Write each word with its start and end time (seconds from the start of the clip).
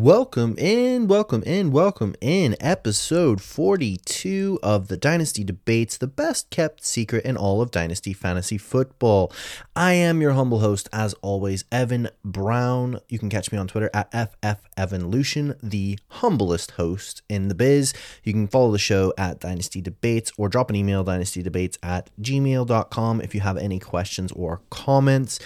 Welcome 0.00 0.54
in, 0.58 1.08
welcome 1.08 1.42
in, 1.42 1.72
welcome 1.72 2.14
in. 2.20 2.54
Episode 2.60 3.42
42 3.42 4.60
of 4.62 4.86
the 4.86 4.96
Dynasty 4.96 5.42
Debates, 5.42 5.98
the 5.98 6.06
best 6.06 6.50
kept 6.50 6.84
secret 6.84 7.24
in 7.24 7.36
all 7.36 7.60
of 7.60 7.72
Dynasty 7.72 8.12
Fantasy 8.12 8.58
Football. 8.58 9.32
I 9.74 9.94
am 9.94 10.20
your 10.20 10.34
humble 10.34 10.60
host, 10.60 10.88
as 10.92 11.14
always, 11.14 11.64
Evan 11.72 12.10
Brown. 12.24 13.00
You 13.08 13.18
can 13.18 13.28
catch 13.28 13.50
me 13.50 13.58
on 13.58 13.66
Twitter 13.66 13.90
at 13.92 14.12
FFEvanLucian, 14.12 15.58
the 15.60 15.98
humblest 16.06 16.70
host 16.72 17.22
in 17.28 17.48
the 17.48 17.56
biz. 17.56 17.92
You 18.22 18.32
can 18.32 18.46
follow 18.46 18.70
the 18.70 18.78
show 18.78 19.12
at 19.18 19.40
Dynasty 19.40 19.80
Debates 19.80 20.30
or 20.38 20.48
drop 20.48 20.70
an 20.70 20.76
email, 20.76 21.04
dynastydebates 21.04 21.76
at 21.82 22.08
gmail.com, 22.22 23.20
if 23.20 23.34
you 23.34 23.40
have 23.40 23.56
any 23.56 23.80
questions 23.80 24.30
or 24.30 24.60
comments. 24.70 25.40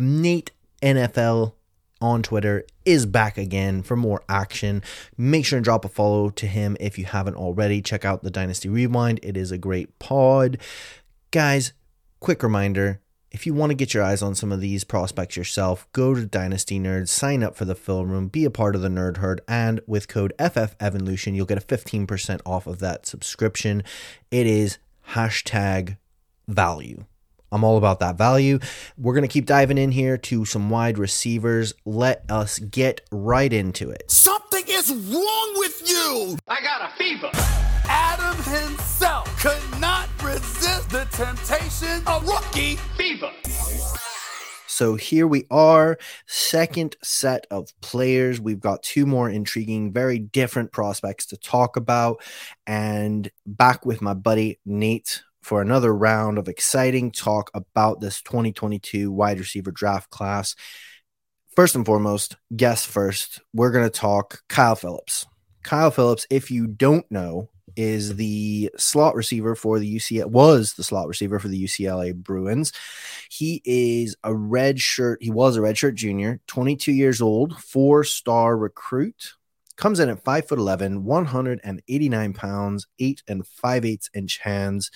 Nate 0.00 0.50
NFL 0.82 1.52
on 2.02 2.22
Twitter 2.22 2.64
is 2.84 3.06
back 3.06 3.38
again 3.38 3.82
for 3.82 3.96
more 3.96 4.22
action. 4.28 4.82
Make 5.16 5.46
sure 5.46 5.56
and 5.56 5.64
drop 5.64 5.84
a 5.84 5.88
follow 5.88 6.28
to 6.30 6.46
him 6.46 6.76
if 6.80 6.98
you 6.98 7.04
haven't 7.04 7.36
already. 7.36 7.80
Check 7.80 8.04
out 8.04 8.22
the 8.22 8.30
Dynasty 8.30 8.68
Rewind, 8.68 9.20
it 9.22 9.36
is 9.36 9.52
a 9.52 9.58
great 9.58 9.98
pod. 9.98 10.58
Guys, 11.30 11.72
quick 12.20 12.42
reminder 12.42 13.00
if 13.30 13.46
you 13.46 13.54
want 13.54 13.70
to 13.70 13.74
get 13.74 13.94
your 13.94 14.02
eyes 14.02 14.20
on 14.20 14.34
some 14.34 14.52
of 14.52 14.60
these 14.60 14.84
prospects 14.84 15.36
yourself, 15.36 15.90
go 15.92 16.14
to 16.14 16.26
Dynasty 16.26 16.78
Nerds, 16.78 17.08
sign 17.08 17.42
up 17.42 17.56
for 17.56 17.64
the 17.64 17.74
film 17.74 18.10
room, 18.10 18.28
be 18.28 18.44
a 18.44 18.50
part 18.50 18.76
of 18.76 18.82
the 18.82 18.88
nerd 18.88 19.16
herd, 19.16 19.40
and 19.48 19.80
with 19.86 20.06
code 20.06 20.34
FF 20.38 20.76
FFEvolution, 20.78 21.34
you'll 21.34 21.46
get 21.46 21.56
a 21.56 21.66
15% 21.66 22.40
off 22.44 22.66
of 22.66 22.78
that 22.80 23.06
subscription. 23.06 23.82
It 24.30 24.46
is 24.46 24.76
hashtag 25.10 25.96
value. 26.46 27.06
I'm 27.52 27.62
all 27.64 27.76
about 27.76 28.00
that 28.00 28.16
value. 28.16 28.58
We're 28.96 29.12
going 29.14 29.22
to 29.22 29.28
keep 29.28 29.46
diving 29.46 29.78
in 29.78 29.92
here 29.92 30.16
to 30.16 30.44
some 30.44 30.70
wide 30.70 30.98
receivers. 30.98 31.74
Let 31.84 32.24
us 32.30 32.58
get 32.58 33.02
right 33.12 33.52
into 33.52 33.90
it. 33.90 34.10
Something 34.10 34.64
is 34.66 34.90
wrong 34.90 35.52
with 35.56 35.88
you! 35.88 36.38
I 36.48 36.62
got 36.62 36.90
a 36.90 36.96
fever. 36.96 37.30
Adam 37.84 38.36
himself 38.42 39.26
could 39.38 39.80
not 39.80 40.08
resist 40.22 40.88
the 40.90 41.04
temptation 41.12 42.02
of 42.06 42.26
rookie 42.26 42.76
Fever. 42.96 43.30
So 44.66 44.94
here 44.94 45.26
we 45.26 45.46
are, 45.50 45.98
second 46.26 46.96
set 47.02 47.46
of 47.50 47.68
players. 47.82 48.40
We've 48.40 48.58
got 48.58 48.82
two 48.82 49.04
more 49.04 49.28
intriguing, 49.28 49.92
very 49.92 50.18
different 50.18 50.72
prospects 50.72 51.26
to 51.26 51.36
talk 51.36 51.76
about. 51.76 52.22
And 52.66 53.30
back 53.44 53.84
with 53.84 54.00
my 54.00 54.14
buddy 54.14 54.58
Nate 54.64 55.22
for 55.42 55.60
another 55.60 55.94
round 55.94 56.38
of 56.38 56.48
exciting 56.48 57.10
talk 57.10 57.50
about 57.52 58.00
this 58.00 58.22
2022 58.22 59.10
wide 59.10 59.38
receiver 59.38 59.70
draft 59.70 60.10
class. 60.10 60.54
First 61.54 61.74
and 61.74 61.84
foremost, 61.84 62.36
guess 62.54 62.86
first, 62.86 63.40
we're 63.52 63.72
going 63.72 63.84
to 63.84 63.90
talk 63.90 64.40
Kyle 64.48 64.76
Phillips. 64.76 65.26
Kyle 65.62 65.90
Phillips, 65.90 66.26
if 66.30 66.50
you 66.50 66.66
don't 66.66 67.04
know, 67.10 67.50
is 67.76 68.16
the 68.16 68.70
slot 68.76 69.14
receiver 69.14 69.54
for 69.54 69.78
the 69.78 69.96
UCLA 69.96 70.26
was 70.26 70.74
the 70.74 70.84
slot 70.84 71.08
receiver 71.08 71.38
for 71.38 71.48
the 71.48 71.62
UCLA 71.62 72.14
Bruins. 72.14 72.72
He 73.30 73.62
is 73.64 74.16
a 74.24 74.34
red 74.34 74.80
shirt. 74.80 75.22
He 75.22 75.30
was 75.30 75.56
a 75.56 75.62
red 75.62 75.78
shirt 75.78 75.94
junior, 75.94 76.40
22 76.48 76.92
years 76.92 77.20
old, 77.20 77.58
four 77.58 78.04
star 78.04 78.56
recruit. 78.56 79.34
Comes 79.76 80.00
in 80.00 80.10
at 80.10 80.22
five 80.22 80.46
foot 80.46 80.58
11, 80.58 81.04
189 81.04 82.32
pounds, 82.34 82.86
eight 82.98 83.22
and 83.26 83.46
five 83.46 83.84
eighths 83.84 84.10
inch 84.14 84.38
hands. 84.38 84.90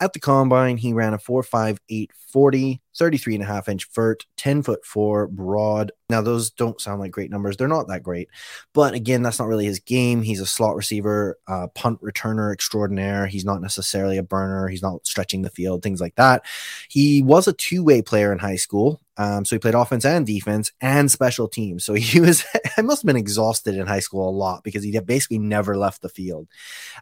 At 0.00 0.12
the 0.12 0.20
combine, 0.20 0.76
he 0.76 0.92
ran 0.92 1.14
a 1.14 1.18
4.58 1.18 2.10
40, 2.32 2.82
33 2.96 3.34
and 3.36 3.44
a 3.44 3.46
half 3.46 3.68
inch 3.68 3.88
vert, 3.92 4.26
10 4.36 4.62
foot 4.62 4.84
four 4.84 5.26
broad. 5.26 5.92
Now, 6.10 6.20
those 6.20 6.50
don't 6.50 6.80
sound 6.80 7.00
like 7.00 7.10
great 7.10 7.30
numbers. 7.30 7.56
They're 7.56 7.68
not 7.68 7.88
that 7.88 8.02
great. 8.02 8.28
But 8.72 8.94
again, 8.94 9.22
that's 9.22 9.38
not 9.38 9.48
really 9.48 9.64
his 9.64 9.80
game. 9.80 10.22
He's 10.22 10.40
a 10.40 10.46
slot 10.46 10.76
receiver, 10.76 11.38
uh, 11.48 11.68
punt 11.74 12.00
returner 12.02 12.52
extraordinaire. 12.52 13.26
He's 13.26 13.44
not 13.44 13.62
necessarily 13.62 14.18
a 14.18 14.22
burner. 14.22 14.68
He's 14.68 14.82
not 14.82 15.06
stretching 15.06 15.42
the 15.42 15.50
field, 15.50 15.82
things 15.82 16.00
like 16.00 16.14
that. 16.16 16.44
He 16.88 17.22
was 17.22 17.48
a 17.48 17.52
two 17.52 17.82
way 17.82 18.02
player 18.02 18.32
in 18.32 18.38
high 18.38 18.56
school. 18.56 19.00
Um, 19.16 19.44
so 19.44 19.54
he 19.54 19.60
played 19.60 19.74
offense 19.74 20.04
and 20.04 20.26
defense 20.26 20.72
and 20.80 21.10
special 21.10 21.48
teams. 21.48 21.84
So 21.84 21.94
he 21.94 22.20
was, 22.20 22.44
I 22.76 22.82
must 22.82 23.02
have 23.02 23.06
been 23.06 23.16
exhausted 23.16 23.76
in 23.76 23.86
high 23.86 24.00
school 24.00 24.28
a 24.28 24.30
lot 24.30 24.64
because 24.64 24.82
he 24.82 24.98
basically 25.00 25.38
never 25.38 25.76
left 25.76 26.02
the 26.02 26.08
field. 26.08 26.48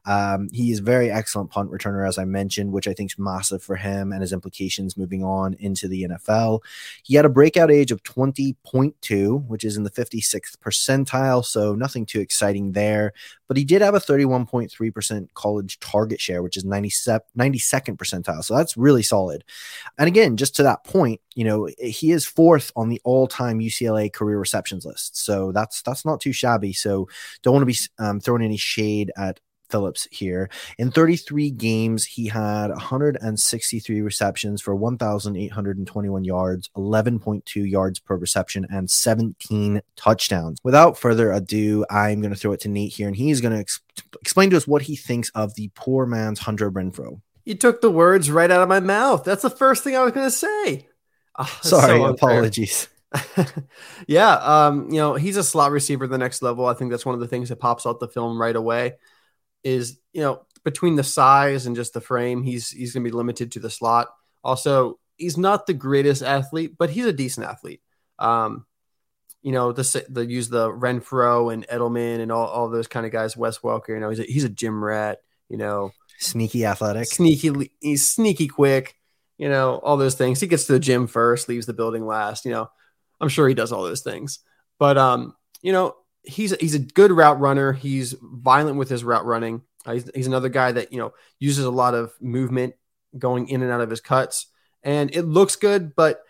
Um, 0.05 0.49
he 0.53 0.71
is 0.71 0.81
very 0.81 1.11
excellent 1.11 1.51
punt 1.51 1.71
returner, 1.71 2.07
as 2.07 2.19
I 2.19 2.25
mentioned, 2.25 2.73
which 2.73 2.89
I 2.89 2.95
think 2.95 3.13
is 3.13 3.19
massive 3.19 3.63
for 3.63 3.77
him 3.77 4.13
and 4.13 4.21
his 4.21 4.33
implications 4.33 4.97
moving 4.97 5.25
on 5.25 5.55
into 5.55 5.82
the 5.89 6.05
NFL. 6.05 6.61
He 7.03 7.15
had 7.15 7.25
a 7.25 7.31
breakout 7.31 7.71
age 7.71 7.91
of 7.91 8.03
20.2, 8.03 9.47
which 9.47 9.65
is 9.65 9.77
in 9.77 9.85
the 9.85 9.91
56th 9.91 10.57
percentile. 10.59 11.45
So 11.45 11.75
nothing 11.75 12.07
too 12.07 12.21
exciting 12.21 12.73
there. 12.73 13.13
But 13.49 13.57
he 13.57 13.65
did 13.65 13.83
have 13.83 13.95
a 13.95 14.01
31.3% 14.01 15.29
college 15.35 15.79
target 15.81 16.21
share, 16.21 16.43
which 16.43 16.57
is 16.57 16.65
97, 16.65 17.21
92nd 17.37 17.97
percentile. 17.97 18.43
So 18.43 18.57
that's 18.57 18.77
really 18.77 19.03
solid. 19.03 19.45
And 19.99 20.09
again, 20.09 20.37
just 20.37 20.57
to 20.57 20.63
that 20.63 20.85
point, 20.85 21.21
you 21.35 21.45
know, 21.45 21.69
he 21.79 22.13
is 22.13 22.25
fourth 22.25 22.73
on 22.77 22.89
the 22.89 23.01
all-time 23.05 23.59
UCLA 23.59 24.13
career 24.13 24.39
receptions 24.39 24.85
list. 24.85 25.17
So 25.17 25.53
that's 25.53 25.83
that's 25.83 26.05
not 26.05 26.21
too 26.21 26.33
shabby. 26.33 26.73
So 26.73 27.09
don't 27.43 27.55
want 27.55 27.63
to 27.63 27.67
be 27.67 27.77
um, 27.99 28.21
throwing 28.21 28.43
any 28.43 28.57
shade 28.57 29.13
at 29.17 29.41
Phillips 29.73 30.07
here. 30.13 30.51
In 30.79 30.91
33 30.91 31.51
games, 31.51 32.05
he 32.05 32.29
had 32.29 32.69
163 32.69 34.03
receptions 34.03 34.61
for 34.61 34.77
1,821 34.77 36.25
yards, 36.25 36.71
11.2 36.77 37.69
yards 37.69 37.99
per 37.99 38.17
reception, 38.17 38.67
and 38.71 38.89
17 38.89 39.81
touchdowns. 39.97 40.59
Without 40.63 40.99
further 40.99 41.33
ado, 41.33 41.87
I'm 41.91 42.21
going 42.21 42.35
to 42.35 42.39
throw 42.39 42.53
it 42.53 42.61
to 42.61 42.69
Nate 42.69 42.93
here, 42.93 43.09
and 43.09 43.17
he's 43.17 43.41
going 43.41 43.55
to 43.55 43.61
ex- 43.61 43.81
explain 44.21 44.51
to 44.51 44.57
us 44.59 44.69
what 44.69 44.83
he 44.83 44.95
thinks 44.95 45.31
of 45.31 45.55
the 45.55 45.71
poor 45.75 46.05
man's 46.05 46.41
Hunter 46.41 46.71
Renfrow. 46.71 47.21
You 47.45 47.55
took 47.55 47.81
the 47.81 47.91
words 47.91 48.31
right 48.31 48.51
out 48.51 48.63
of 48.63 48.69
my 48.69 48.81
mouth. 48.81 49.25
That's 49.25 49.43
the 49.43 49.51
first 49.51 49.83
thing 49.83 49.97
I 49.97 50.05
was 50.05 50.13
going 50.13 50.27
to 50.27 50.31
say. 50.31 50.87
Oh, 51.39 51.59
Sorry, 51.63 51.99
so 51.99 52.05
apologies. 52.05 52.89
yeah, 54.07 54.35
um, 54.35 54.91
you 54.91 54.99
know, 54.99 55.15
he's 55.15 55.39
a 55.39 55.43
slot 55.43 55.71
receiver 55.71 56.07
the 56.07 56.19
next 56.19 56.43
level. 56.43 56.67
I 56.67 56.75
think 56.75 56.91
that's 56.91 57.07
one 57.07 57.15
of 57.15 57.21
the 57.21 57.29
things 57.29 57.49
that 57.49 57.57
pops 57.57 57.87
out 57.87 58.01
the 58.01 58.09
film 58.09 58.41
right 58.41 58.55
away 58.55 58.97
is, 59.65 59.99
you 60.13 60.23
know, 60.23 60.43
between 60.65 60.97
the 60.97 61.05
size 61.05 61.67
and 61.67 61.77
just 61.77 61.95
the 61.95 62.01
frame, 62.01 62.43
he's 62.43 62.71
he's 62.71 62.93
going 62.93 63.05
to 63.05 63.11
be 63.11 63.17
limited 63.17 63.53
to 63.53 63.61
the 63.61 63.71
slot. 63.71 64.09
Also, 64.45 64.99
he's 65.17 65.37
not 65.37 65.67
the 65.67 65.75
greatest 65.75 66.23
athlete, 66.23 66.77
but 66.79 66.91
he's 66.91 67.07
a 67.07 67.13
decent 67.13 67.47
athlete. 67.47 67.81
Um, 68.19 68.67
you 69.43 69.53
know, 69.53 69.73
the 69.73 70.07
the 70.09 70.25
use 70.25 70.49
the 70.49 70.71
Renfrow 70.71 71.53
and 71.53 71.67
Edelman 71.67 72.21
and 72.21 72.31
all, 72.31 72.47
all 72.47 72.69
those 72.69 72.87
kind 72.87 73.07
of 73.07 73.13
guys. 73.13 73.37
Wes 73.37 73.59
Welker, 73.59 73.91
you 73.91 74.01
know, 74.01 74.11
he's 74.11 74.21
a, 74.21 74.25
he's 74.25 74.45
a 74.45 74.49
gym 74.49 74.83
rat. 74.83 75.21
You 75.49 75.59
know, 75.59 75.91
sneaky 76.19 76.65
athletic, 76.65 77.07
sneaky, 77.07 77.71
he's 77.81 78.09
sneaky 78.09 78.49
quick. 78.49 78.97
You 79.37 79.49
know, 79.49 79.81
all 79.83 79.97
those 79.97 80.15
things. 80.15 80.41
He 80.41 80.47
gets 80.47 80.67
to 80.67 80.73
the 80.73 80.79
gym 80.79 81.09
first, 81.09 81.49
leaves 81.49 81.67
the 81.67 81.73
building 81.73 82.07
last. 82.07 82.45
You 82.45 82.53
know, 82.53 82.71
I'm 83.21 83.29
sure 83.29 83.49
he 83.49 83.55
does 83.55 83.73
all 83.73 83.83
those 83.83 84.03
things. 84.03 84.39
But 84.79 84.97
um, 84.97 85.35
you 85.61 85.73
know, 85.73 85.97
he's 86.25 86.55
he's 86.61 86.75
a 86.75 86.79
good 86.79 87.13
route 87.13 87.41
runner. 87.41 87.73
He's 87.73 88.15
violent 88.21 88.77
with 88.79 88.89
his 88.89 89.05
route 89.05 89.25
running. 89.25 89.63
Uh, 89.85 89.95
he's, 89.95 90.11
he's 90.15 90.27
another 90.27 90.49
guy 90.49 90.73
that 90.73 90.93
you 90.93 90.99
know 90.99 91.13
uses 91.39 91.65
a 91.65 91.71
lot 91.71 91.95
of 91.95 92.13
movement 92.21 92.75
going 93.19 93.49
in 93.49 93.63
and 93.63 93.71
out 93.71 93.81
of 93.81 93.91
his 93.91 94.01
cuts, 94.01 94.47
and 94.83 95.15
it 95.15 95.23
looks 95.23 95.57
good, 95.57 95.95
but 95.95 96.23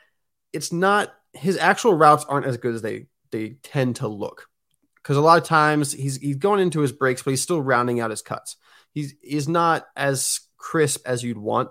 it's 0.52 0.72
not. 0.72 1.12
His 1.34 1.56
actual 1.56 1.94
routes 1.94 2.24
aren't 2.28 2.46
as 2.46 2.56
good 2.56 2.74
as 2.74 2.82
they 2.82 3.06
they 3.30 3.56
tend 3.62 3.96
to 3.96 4.08
look 4.08 4.48
because 4.96 5.16
a 5.16 5.22
lot 5.22 5.38
of 5.38 5.44
times 5.44 5.92
he's 5.92 6.16
he's 6.16 6.36
going 6.36 6.60
into 6.60 6.80
his 6.80 6.92
breaks, 6.92 7.22
but 7.22 7.30
he's 7.30 7.42
still 7.42 7.60
rounding 7.60 8.00
out 8.00 8.10
his 8.10 8.22
cuts. 8.22 8.56
He's 8.92 9.14
he's 9.22 9.48
not 9.48 9.86
as 9.96 10.40
crisp 10.56 11.06
as 11.06 11.22
you'd 11.22 11.38
want 11.38 11.70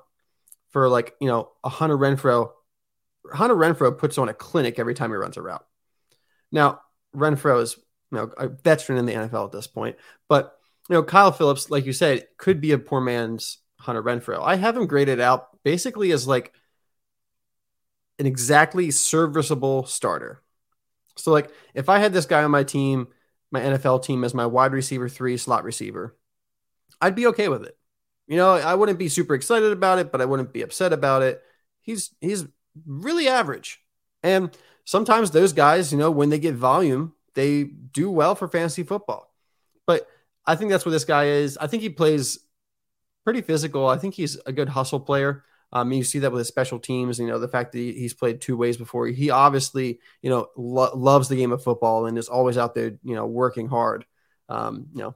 for 0.72 0.90
like 0.90 1.14
you 1.20 1.28
know 1.28 1.52
a 1.64 1.70
Hunter 1.70 1.98
Renfrow. 1.98 2.52
Hunter 3.32 3.56
Renfrow 3.56 3.98
puts 3.98 4.18
on 4.18 4.30
a 4.30 4.34
clinic 4.34 4.80
every 4.80 4.94
time 4.94 5.12
he 5.12 5.16
runs 5.16 5.38
a 5.38 5.42
route. 5.42 5.66
Now 6.52 6.82
Renfrow 7.16 7.62
is 7.62 7.78
you 8.12 8.18
know 8.18 8.32
a 8.38 8.48
veteran 8.48 8.98
in 8.98 9.06
the 9.06 9.14
NFL 9.14 9.46
at 9.46 9.52
this 9.52 9.68
point, 9.68 9.96
but 10.28 10.58
you 10.90 10.96
know 10.96 11.04
Kyle 11.04 11.32
Phillips, 11.32 11.70
like 11.70 11.86
you 11.86 11.94
said, 11.94 12.28
could 12.38 12.62
be 12.62 12.72
a 12.72 12.78
poor 12.78 13.02
man's 13.02 13.60
Hunter 13.80 14.04
Renfrow. 14.04 14.42
I 14.42 14.56
have 14.56 14.78
him 14.78 14.88
graded 14.88 15.20
out 15.20 15.64
basically 15.64 16.12
as 16.12 16.28
like 16.28 16.54
an 18.20 18.26
exactly 18.26 18.92
serviceable 18.92 19.86
starter. 19.86 20.42
So 21.18 21.32
like 21.32 21.52
if 21.74 21.90
I 21.90 22.00
had 22.00 22.14
this 22.14 22.26
guy 22.26 22.44
on 22.44 22.52
my 22.52 22.64
team 22.64 23.08
my 23.52 23.60
NFL 23.60 24.04
team 24.04 24.24
as 24.24 24.34
my 24.34 24.46
wide 24.46 24.72
receiver 24.72 25.10
three 25.10 25.38
slot 25.38 25.64
receiver, 25.64 26.16
I'd 27.02 27.16
be 27.16 27.28
okay 27.28 27.50
with 27.50 27.64
it. 27.64 27.78
You 28.28 28.38
know, 28.38 28.54
I 28.54 28.76
wouldn't 28.76 29.00
be 29.00 29.10
super 29.10 29.36
excited 29.36 29.74
about 29.74 30.00
it, 30.00 30.12
but 30.12 30.22
I 30.22 30.26
wouldn't 30.26 30.54
be 30.54 30.62
upset 30.62 30.94
about 30.94 31.22
it. 31.22 31.42
He's 31.82 32.16
he's 32.22 32.46
really 32.86 33.28
average. 33.28 33.84
And 34.24 34.56
sometimes 34.86 35.32
those 35.32 35.52
guys, 35.52 35.92
you 35.92 35.98
know, 35.98 36.12
when 36.12 36.30
they 36.30 36.40
get 36.40 36.56
volume, 36.56 37.14
they 37.36 37.64
do 37.64 38.10
well 38.10 38.36
for 38.36 38.48
fantasy 38.48 38.84
football. 38.84 39.32
But 39.88 40.08
I 40.46 40.56
think 40.56 40.72
that's 40.72 40.86
what 40.86 40.92
this 40.92 41.06
guy 41.06 41.26
is. 41.26 41.58
I 41.58 41.68
think 41.68 41.84
he 41.84 41.90
plays 41.90 42.40
pretty 43.24 43.42
physical. 43.42 43.88
I 43.88 43.98
think 43.98 44.16
he's 44.16 44.38
a 44.46 44.52
good 44.52 44.70
hustle 44.70 45.00
player. 45.00 45.44
Um, 45.74 45.92
you 45.94 46.04
see 46.04 46.20
that 46.20 46.32
with 46.32 46.40
his 46.40 46.48
special 46.48 46.80
teams. 46.80 47.20
You 47.20 47.28
know 47.28 47.40
the 47.40 47.48
fact 47.48 47.72
that 47.72 47.80
he's 47.80 48.14
played 48.14 48.42
two 48.42 48.58
ways 48.58 48.78
before. 48.78 49.08
He 49.08 49.30
obviously, 49.30 50.00
you 50.22 50.30
know, 50.30 50.48
lo- 50.58 50.96
loves 50.96 51.30
the 51.30 51.38
game 51.38 51.52
of 51.52 51.64
football 51.64 52.08
and 52.08 52.18
is 52.18 52.28
always 52.28 52.58
out 52.58 52.76
there, 52.76 52.98
you 53.04 53.16
know, 53.16 53.26
working 53.26 53.68
hard. 53.68 54.06
Um, 54.50 54.88
you 54.94 55.02
know, 55.02 55.16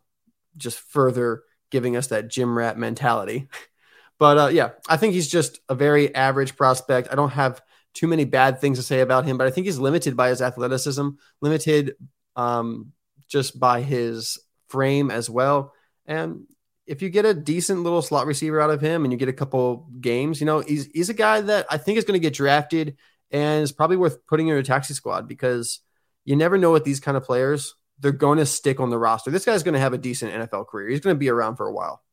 just 0.56 0.80
further 0.80 1.44
giving 1.72 1.98
us 1.98 2.08
that 2.08 2.30
gym 2.30 2.58
rat 2.58 2.78
mentality. 2.78 3.50
but 4.20 4.38
uh, 4.38 4.48
yeah, 4.48 4.72
I 4.88 4.96
think 4.96 5.14
he's 5.14 5.28
just 5.28 5.60
a 5.68 5.76
very 5.76 6.14
average 6.16 6.56
prospect. 6.56 7.10
I 7.12 7.16
don't 7.16 7.32
have 7.32 7.62
too 7.96 8.08
many 8.08 8.26
bad 8.26 8.60
things 8.60 8.78
to 8.78 8.84
say 8.84 9.00
about 9.00 9.26
him, 9.26 9.38
but 9.38 9.48
I 9.48 9.52
think 9.52 9.66
he's 9.66 9.80
limited 9.80 10.16
by 10.16 10.30
his 10.30 10.42
athleticism, 10.42 11.10
limited 11.42 11.96
um, 12.36 12.92
just 13.28 13.60
by 13.60 13.82
his 13.82 14.38
frame 14.68 15.10
as 15.10 15.30
well. 15.30 15.74
And 16.06 16.46
if 16.86 17.02
you 17.02 17.10
get 17.10 17.26
a 17.26 17.34
decent 17.34 17.82
little 17.82 18.02
slot 18.02 18.28
receiver 18.28 18.62
out 18.62 18.70
of 18.70 18.82
him 18.82 19.04
and 19.04 19.12
you 19.12 19.18
get 19.18 19.30
a 19.30 19.34
couple 19.34 19.90
games, 20.00 20.40
you 20.40 20.46
know, 20.46 20.60
he's 20.60 20.86
he's 20.94 21.10
a 21.10 21.16
guy 21.16 21.42
that 21.42 21.66
I 21.70 21.78
think 21.78 21.98
is 21.98 22.04
going 22.04 22.20
to 22.20 22.24
get 22.24 22.36
drafted 22.36 22.98
and 23.32 23.64
is 23.64 23.72
probably 23.72 23.98
worth 23.98 24.28
putting 24.28 24.50
in 24.50 24.58
a 24.58 24.64
taxi 24.64 24.94
squad 24.94 25.28
because 25.28 25.80
you 26.26 26.36
never 26.36 26.58
know 26.58 26.72
what 26.72 26.84
these 26.84 27.00
kind 27.00 27.18
of 27.18 27.24
players. 27.24 27.76
They're 28.00 28.12
going 28.12 28.40
to 28.40 28.46
stick 28.46 28.82
on 28.82 28.90
the 28.90 28.98
roster. 28.98 29.32
This 29.32 29.46
guy's 29.46 29.64
going 29.64 29.74
to 29.74 29.80
have 29.80 29.94
a 29.94 29.98
decent 29.98 30.34
NFL 30.34 30.68
career. 30.68 30.90
He's 30.90 31.00
going 31.00 31.16
to 31.16 31.20
be 31.20 31.30
around 31.30 31.56
for 31.56 31.66
a 31.66 31.72
while. 31.72 32.04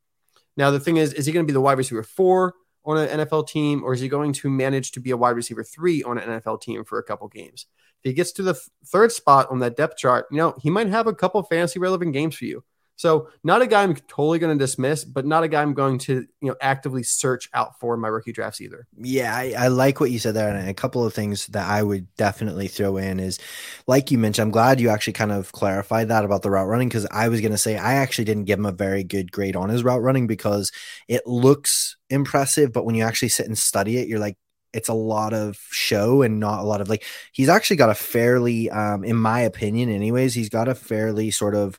Now, 0.57 0.71
the 0.71 0.79
thing 0.79 0.97
is, 0.97 1.13
is 1.13 1.27
he 1.27 1.33
going 1.33 1.45
to 1.45 1.51
be 1.51 1.55
the 1.55 1.61
wide 1.61 1.79
receiver 1.79 2.05
four 2.05 2.55
on 2.85 2.99
an 2.99 3.21
NFL 3.21 3.49
team, 3.49 3.85
or 3.85 3.95
is 3.95 4.01
he 4.01 4.09
going 4.09 4.33
to 4.33 4.51
manage 4.51 4.93
to 4.93 5.01
be 5.01 5.11
a 5.11 5.17
wide 5.17 5.37
receiver 5.37 5.63
three 5.63 6.03
on 6.03 6.19
an 6.19 6.41
NFL 6.41 6.61
team 6.61 6.85
for 6.85 6.99
a 6.99 7.03
couple 7.03 7.29
games? 7.29 7.67
If 8.03 8.11
he 8.11 8.13
gets 8.13 8.33
to 8.33 8.43
the 8.43 8.55
third 8.87 9.13
spot 9.13 9.49
on 9.51 9.61
that 9.61 9.77
depth 9.77 9.97
chart, 9.97 10.27
you 10.31 10.39
know, 10.39 10.55
he 10.61 10.71
might 10.71 10.89
have 10.89 11.07
a 11.07 11.15
couple 11.15 11.43
fantasy 11.45 11.79
relevant 11.79 12.13
games 12.13 12.35
for 12.35 12.45
you. 12.45 12.65
So 12.97 13.29
not 13.43 13.63
a 13.63 13.67
guy 13.67 13.83
I'm 13.83 13.95
totally 13.95 14.39
going 14.39 14.57
to 14.57 14.63
dismiss, 14.63 15.05
but 15.05 15.27
not 15.27 15.43
a 15.43 15.49
guy 15.49 15.63
I'm 15.63 15.75
going 15.75 15.99
to 16.01 16.27
you 16.41 16.49
know 16.49 16.57
actively 16.61 17.03
search 17.03 17.49
out 17.55 17.79
for 17.81 17.97
my 17.97 18.09
rookie 18.09 18.33
drafts 18.33 18.61
either. 18.61 18.87
Yeah, 18.97 19.35
I, 19.35 19.55
I 19.59 19.69
like 19.69 19.99
what 19.99 20.11
you 20.11 20.19
said 20.19 20.35
there, 20.35 20.49
and 20.49 20.69
a 20.69 20.75
couple 20.75 21.05
of 21.05 21.15
things 21.15 21.47
that 21.49 21.69
I 21.69 21.83
would 21.83 22.15
definitely 22.17 22.69
throw 22.69 22.97
in 22.97 23.19
is, 23.19 23.39
like 23.87 24.11
you 24.11 24.19
mentioned, 24.19 24.45
I'm 24.45 24.51
glad 24.53 24.81
you 24.81 24.89
actually 24.89 25.15
kind 25.15 25.33
of 25.33 25.53
clarified 25.53 26.09
that 26.09 26.25
about 26.25 26.43
the 26.43 26.51
route 26.51 26.69
running 26.69 26.89
because 26.89 27.07
I 27.11 27.29
was 27.29 27.41
going 27.41 27.53
to 27.53 27.59
say 27.59 27.77
I 27.77 27.95
actually 27.95 28.25
didn't 28.25 28.45
give 28.45 28.59
him 28.59 28.67
a 28.67 28.73
very 28.73 29.05
good 29.05 29.33
grade 29.33 29.57
on 29.57 29.69
his 29.69 29.83
route 29.83 30.03
running 30.03 30.27
because 30.27 30.71
it 31.09 31.27
looks 31.27 31.97
impressive, 32.11 32.73
but 32.73 32.85
when 32.85 32.95
you 32.95 33.05
actually 33.05 33.31
sit 33.31 33.47
and 33.47 33.59
study 33.59 33.99
it, 33.99 34.09
you're 34.09 34.19
like, 34.19 34.37
it's 34.73 34.89
a 34.89 34.95
lot 34.95 35.35
of 35.35 35.59
show 35.71 36.23
and 36.23 36.41
not 36.41 36.61
a 36.61 36.63
lot 36.63 36.81
of 36.81 36.89
like 36.89 37.05
he's 37.33 37.49
actually 37.49 37.77
got 37.77 37.91
a 37.91 37.95
fairly 37.95 38.71
um 38.71 39.05
in 39.05 39.17
my 39.17 39.41
opinion 39.41 39.91
anyways 39.91 40.33
he's 40.33 40.49
got 40.49 40.67
a 40.67 40.75
fairly 40.75 41.31
sort 41.31 41.55
of 41.55 41.77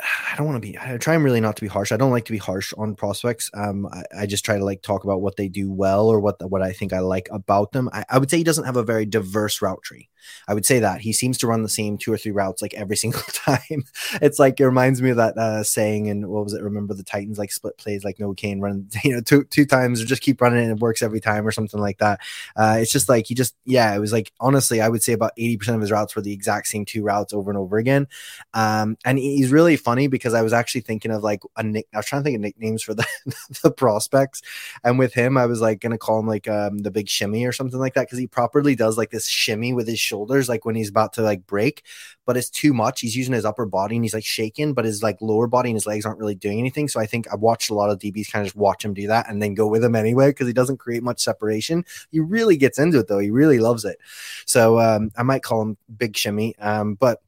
I 0.32 0.36
don't 0.36 0.46
want 0.46 0.56
to 0.56 0.66
be. 0.68 0.78
I 0.78 0.96
try 0.98 1.14
really 1.14 1.40
not 1.40 1.56
to 1.56 1.62
be 1.62 1.68
harsh. 1.68 1.92
I 1.92 1.96
don't 1.96 2.10
like 2.10 2.24
to 2.26 2.32
be 2.32 2.38
harsh 2.38 2.72
on 2.76 2.94
prospects. 2.94 3.50
Um, 3.54 3.86
I, 3.86 4.02
I 4.20 4.26
just 4.26 4.44
try 4.44 4.58
to 4.58 4.64
like 4.64 4.82
talk 4.82 5.04
about 5.04 5.22
what 5.22 5.36
they 5.36 5.48
do 5.48 5.70
well 5.70 6.08
or 6.08 6.20
what 6.20 6.36
what 6.50 6.62
I 6.62 6.72
think 6.72 6.92
I 6.92 7.00
like 7.00 7.28
about 7.30 7.72
them. 7.72 7.88
I, 7.92 8.04
I 8.08 8.18
would 8.18 8.30
say 8.30 8.38
he 8.38 8.44
doesn't 8.44 8.64
have 8.64 8.76
a 8.76 8.82
very 8.82 9.06
diverse 9.06 9.62
route 9.62 9.82
tree. 9.82 10.08
I 10.48 10.54
would 10.54 10.66
say 10.66 10.78
that 10.80 11.00
he 11.00 11.12
seems 11.12 11.38
to 11.38 11.46
run 11.46 11.62
the 11.62 11.68
same 11.68 11.98
two 11.98 12.12
or 12.12 12.18
three 12.18 12.32
routes 12.32 12.62
like 12.62 12.74
every 12.74 12.96
single 13.04 13.22
time. 13.32 13.84
it's 14.22 14.38
like 14.38 14.60
it 14.60 14.66
reminds 14.66 15.02
me 15.02 15.10
of 15.10 15.16
that 15.16 15.36
uh, 15.38 15.62
saying 15.62 16.08
and 16.08 16.28
what 16.28 16.44
was 16.44 16.54
it? 16.54 16.62
Remember 16.62 16.94
the 16.94 17.02
Titans 17.02 17.38
like 17.38 17.52
split 17.52 17.76
plays 17.78 18.04
like 18.04 18.18
no 18.18 18.34
Kane 18.34 18.60
run 18.60 18.88
you 19.04 19.14
know 19.14 19.20
two 19.20 19.44
two 19.44 19.66
times 19.66 20.00
or 20.00 20.06
just 20.06 20.22
keep 20.22 20.40
running 20.40 20.64
and 20.64 20.78
it 20.78 20.82
works 20.82 21.02
every 21.02 21.20
time 21.20 21.46
or 21.46 21.52
something 21.52 21.80
like 21.80 21.98
that. 21.98 22.20
Uh, 22.56 22.78
it's 22.80 22.92
just 22.92 23.08
like 23.08 23.26
he 23.26 23.34
just 23.34 23.54
yeah 23.64 23.94
it 23.94 23.98
was 23.98 24.12
like 24.12 24.32
honestly 24.40 24.80
I 24.80 24.88
would 24.88 25.02
say 25.02 25.12
about 25.12 25.32
eighty 25.36 25.56
percent 25.56 25.76
of 25.76 25.80
his 25.80 25.90
routes 25.90 26.14
were 26.14 26.22
the 26.22 26.32
exact 26.32 26.68
same 26.68 26.84
two 26.84 27.02
routes 27.02 27.32
over 27.32 27.50
and 27.50 27.58
over 27.58 27.78
again. 27.78 28.08
Um, 28.52 28.96
and 29.04 29.18
he's 29.18 29.52
really 29.52 29.76
funny 29.76 30.06
because 30.08 30.34
I 30.34 30.42
was 30.42 30.52
actually 30.52 30.82
thinking 30.82 31.10
of 31.10 31.22
like 31.22 31.42
a 31.56 31.62
nick. 31.62 31.86
I 31.92 31.98
was 31.98 32.06
trying 32.06 32.22
to 32.22 32.24
think 32.24 32.36
of 32.36 32.42
nicknames 32.42 32.82
for 32.82 32.94
the 32.94 33.06
the 33.62 33.70
prospects, 33.70 34.42
and 34.82 34.98
with 34.98 35.14
him 35.14 35.36
I 35.36 35.46
was 35.46 35.60
like 35.60 35.80
gonna 35.80 35.98
call 35.98 36.20
him 36.20 36.26
like 36.26 36.48
um, 36.48 36.78
the 36.78 36.90
big 36.90 37.08
shimmy 37.08 37.44
or 37.44 37.52
something 37.52 37.78
like 37.78 37.94
that 37.94 38.02
because 38.02 38.18
he 38.18 38.26
properly 38.26 38.74
does 38.74 38.98
like 38.98 39.10
this 39.10 39.26
shimmy 39.26 39.72
with 39.72 39.88
his 39.88 39.98
shoulders, 40.14 40.48
like 40.48 40.64
when 40.64 40.74
he's 40.76 40.88
about 40.88 41.12
to 41.14 41.22
like 41.22 41.46
break, 41.46 41.82
but 42.24 42.36
it's 42.36 42.48
too 42.50 42.72
much. 42.72 43.00
He's 43.00 43.16
using 43.16 43.34
his 43.34 43.44
upper 43.44 43.66
body 43.66 43.96
and 43.96 44.04
he's 44.04 44.14
like 44.14 44.24
shaking, 44.24 44.72
but 44.72 44.84
his 44.84 45.02
like 45.02 45.20
lower 45.20 45.46
body 45.46 45.70
and 45.70 45.76
his 45.76 45.86
legs 45.86 46.06
aren't 46.06 46.20
really 46.20 46.36
doing 46.36 46.58
anything. 46.58 46.88
So 46.88 47.00
I 47.00 47.06
think 47.06 47.26
I've 47.32 47.40
watched 47.40 47.70
a 47.70 47.74
lot 47.74 47.90
of 47.90 47.98
DBs 47.98 48.30
kind 48.30 48.42
of 48.42 48.46
just 48.46 48.56
watch 48.56 48.84
him 48.84 48.94
do 48.94 49.08
that 49.08 49.28
and 49.28 49.42
then 49.42 49.54
go 49.54 49.66
with 49.66 49.82
him 49.82 49.96
anyway 49.96 50.30
because 50.30 50.46
he 50.46 50.52
doesn't 50.52 50.78
create 50.78 51.02
much 51.02 51.20
separation. 51.20 51.84
He 52.10 52.20
really 52.20 52.56
gets 52.56 52.78
into 52.78 53.00
it 53.00 53.08
though. 53.08 53.18
He 53.18 53.30
really 53.30 53.58
loves 53.58 53.84
it. 53.84 53.98
So 54.46 54.78
um, 54.78 55.10
I 55.16 55.24
might 55.24 55.42
call 55.42 55.62
him 55.62 55.76
Big 55.96 56.16
Shimmy. 56.16 56.54
Um, 56.58 56.94
but 56.94 57.20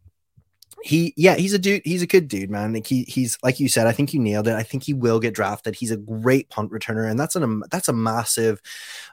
he 0.82 1.14
yeah 1.16 1.34
he's 1.36 1.52
a 1.52 1.58
dude 1.58 1.82
he's 1.84 2.02
a 2.02 2.06
good 2.06 2.28
dude 2.28 2.50
man. 2.50 2.72
Like 2.72 2.86
he 2.86 3.04
he's 3.04 3.38
like 3.42 3.58
you 3.58 3.68
said 3.68 3.86
i 3.86 3.92
think 3.92 4.12
you 4.12 4.20
nailed 4.20 4.48
it. 4.48 4.54
I 4.54 4.62
think 4.62 4.82
he 4.82 4.92
will 4.92 5.18
get 5.20 5.34
drafted. 5.34 5.74
He's 5.74 5.90
a 5.90 5.96
great 5.96 6.48
punt 6.50 6.70
returner 6.70 7.10
and 7.10 7.18
that's 7.18 7.36
an 7.36 7.62
that's 7.70 7.88
a 7.88 7.92
massive 7.92 8.60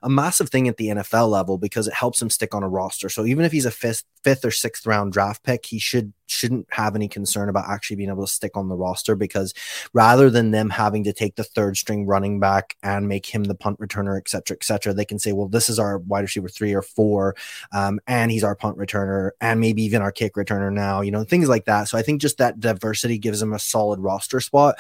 a 0.02 0.10
massive 0.10 0.50
thing 0.50 0.68
at 0.68 0.78
the 0.78 0.90
nfl 0.90 1.30
level 1.30 1.58
because 1.58 1.88
it 1.88 1.94
helps 1.94 2.22
him 2.22 2.30
stick 2.30 2.54
on 2.54 2.64
a 2.64 2.70
roster. 2.70 3.10
So 3.10 3.26
even 3.26 3.46
if 3.46 3.52
he's 3.52 3.66
a 3.66 3.72
fifth 3.72 4.04
fifth 4.24 4.46
or 4.46 4.52
sixth 4.52 4.86
round 4.86 5.14
draft 5.14 5.44
pick 5.44 5.66
he 5.66 5.80
should 5.80 6.14
shouldn't 6.28 6.68
have 6.72 6.96
any 6.96 7.08
concern 7.08 7.50
about 7.50 7.70
actually 7.70 7.96
being 7.96 8.10
able 8.10 8.26
to 8.26 8.32
stick 8.32 8.56
on 8.56 8.70
the 8.70 8.76
roster 8.76 9.16
because 9.16 9.54
rather 9.94 10.30
than 10.30 10.52
them 10.52 10.70
having 10.70 11.04
to 11.04 11.14
take 11.14 11.36
the 11.36 11.44
third 11.44 11.78
string 11.78 12.06
running 12.06 12.40
back 12.40 12.76
and 12.84 13.08
make 13.08 13.26
him 13.26 13.44
the 13.44 13.56
punt 13.56 13.80
returner, 13.80 14.18
et 14.18 14.28
cetera, 14.30 14.56
et 14.56 14.64
cetera, 14.64 14.94
they 14.94 15.06
can 15.06 15.20
say, 15.20 15.32
well, 15.32 15.48
this 15.48 15.70
is 15.70 15.80
our 15.80 16.00
wide 16.00 16.22
receiver 16.22 16.50
three 16.50 16.74
or 16.74 16.82
four, 16.82 17.36
um, 17.72 18.00
and 18.08 18.32
he's 18.32 18.44
our 18.44 18.56
punt 18.56 18.78
returner, 18.78 19.32
and 19.42 19.60
maybe 19.60 19.84
even 19.84 20.02
our 20.02 20.12
kick 20.12 20.36
returner 20.36 20.72
now, 20.72 21.02
you 21.02 21.12
know, 21.12 21.24
things 21.24 21.50
like 21.50 21.66
that. 21.66 21.88
So 21.88 21.98
I 21.98 22.02
think 22.02 22.22
just 22.22 22.38
that 22.38 22.60
diversity 22.60 23.18
gives 23.18 23.42
him 23.42 23.54
a 23.54 23.60
solid 23.60 24.00
roster 24.00 24.40
spot. 24.40 24.76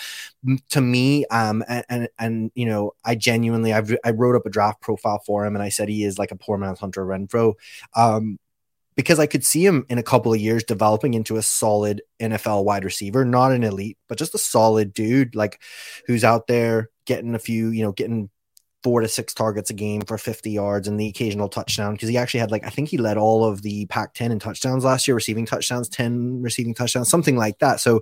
To 0.69 0.81
me, 0.81 1.25
um, 1.27 1.63
and, 1.67 1.85
and, 1.89 2.09
and 2.19 2.51
you 2.55 2.65
know, 2.65 2.93
I 3.05 3.15
genuinely, 3.15 3.73
I've, 3.73 3.95
I 4.03 4.11
wrote 4.11 4.35
up 4.35 4.45
a 4.45 4.49
draft 4.49 4.81
profile 4.81 5.21
for 5.25 5.45
him, 5.45 5.55
and 5.55 5.63
I 5.63 5.69
said 5.69 5.89
he 5.89 6.03
is 6.03 6.19
like 6.19 6.31
a 6.31 6.35
poor 6.35 6.57
man's 6.57 6.79
Hunter 6.79 7.05
Renfrow. 7.05 7.53
Um, 7.95 8.39
because 8.95 9.19
I 9.19 9.25
could 9.25 9.43
see 9.43 9.65
him 9.65 9.85
in 9.89 9.97
a 9.97 10.03
couple 10.03 10.33
of 10.33 10.39
years 10.39 10.63
developing 10.63 11.13
into 11.13 11.37
a 11.37 11.41
solid 11.41 12.01
NFL 12.19 12.63
wide 12.63 12.85
receiver, 12.85 13.25
not 13.25 13.51
an 13.51 13.63
elite, 13.63 13.97
but 14.07 14.17
just 14.17 14.35
a 14.35 14.39
solid 14.39 14.93
dude, 14.93 15.35
like 15.35 15.61
who's 16.07 16.23
out 16.23 16.47
there 16.47 16.89
getting 17.05 17.35
a 17.35 17.39
few, 17.39 17.69
you 17.69 17.83
know, 17.83 17.91
getting 17.91 18.29
four 18.83 18.99
to 19.01 19.07
six 19.07 19.33
targets 19.33 19.69
a 19.69 19.73
game 19.73 20.01
for 20.01 20.17
50 20.17 20.51
yards 20.51 20.87
and 20.87 20.99
the 20.99 21.07
occasional 21.07 21.47
touchdown. 21.47 21.93
Because 21.93 22.09
he 22.09 22.17
actually 22.17 22.41
had 22.41 22.51
like, 22.51 22.65
I 22.65 22.69
think 22.69 22.89
he 22.89 22.97
led 22.97 23.17
all 23.17 23.45
of 23.45 23.61
the 23.61 23.85
Pac 23.87 24.13
10 24.13 24.31
in 24.31 24.39
touchdowns 24.39 24.83
last 24.83 25.07
year, 25.07 25.15
receiving 25.15 25.45
touchdowns, 25.45 25.87
10 25.89 26.41
receiving 26.41 26.73
touchdowns, 26.73 27.09
something 27.09 27.37
like 27.37 27.59
that. 27.59 27.79
So 27.79 28.01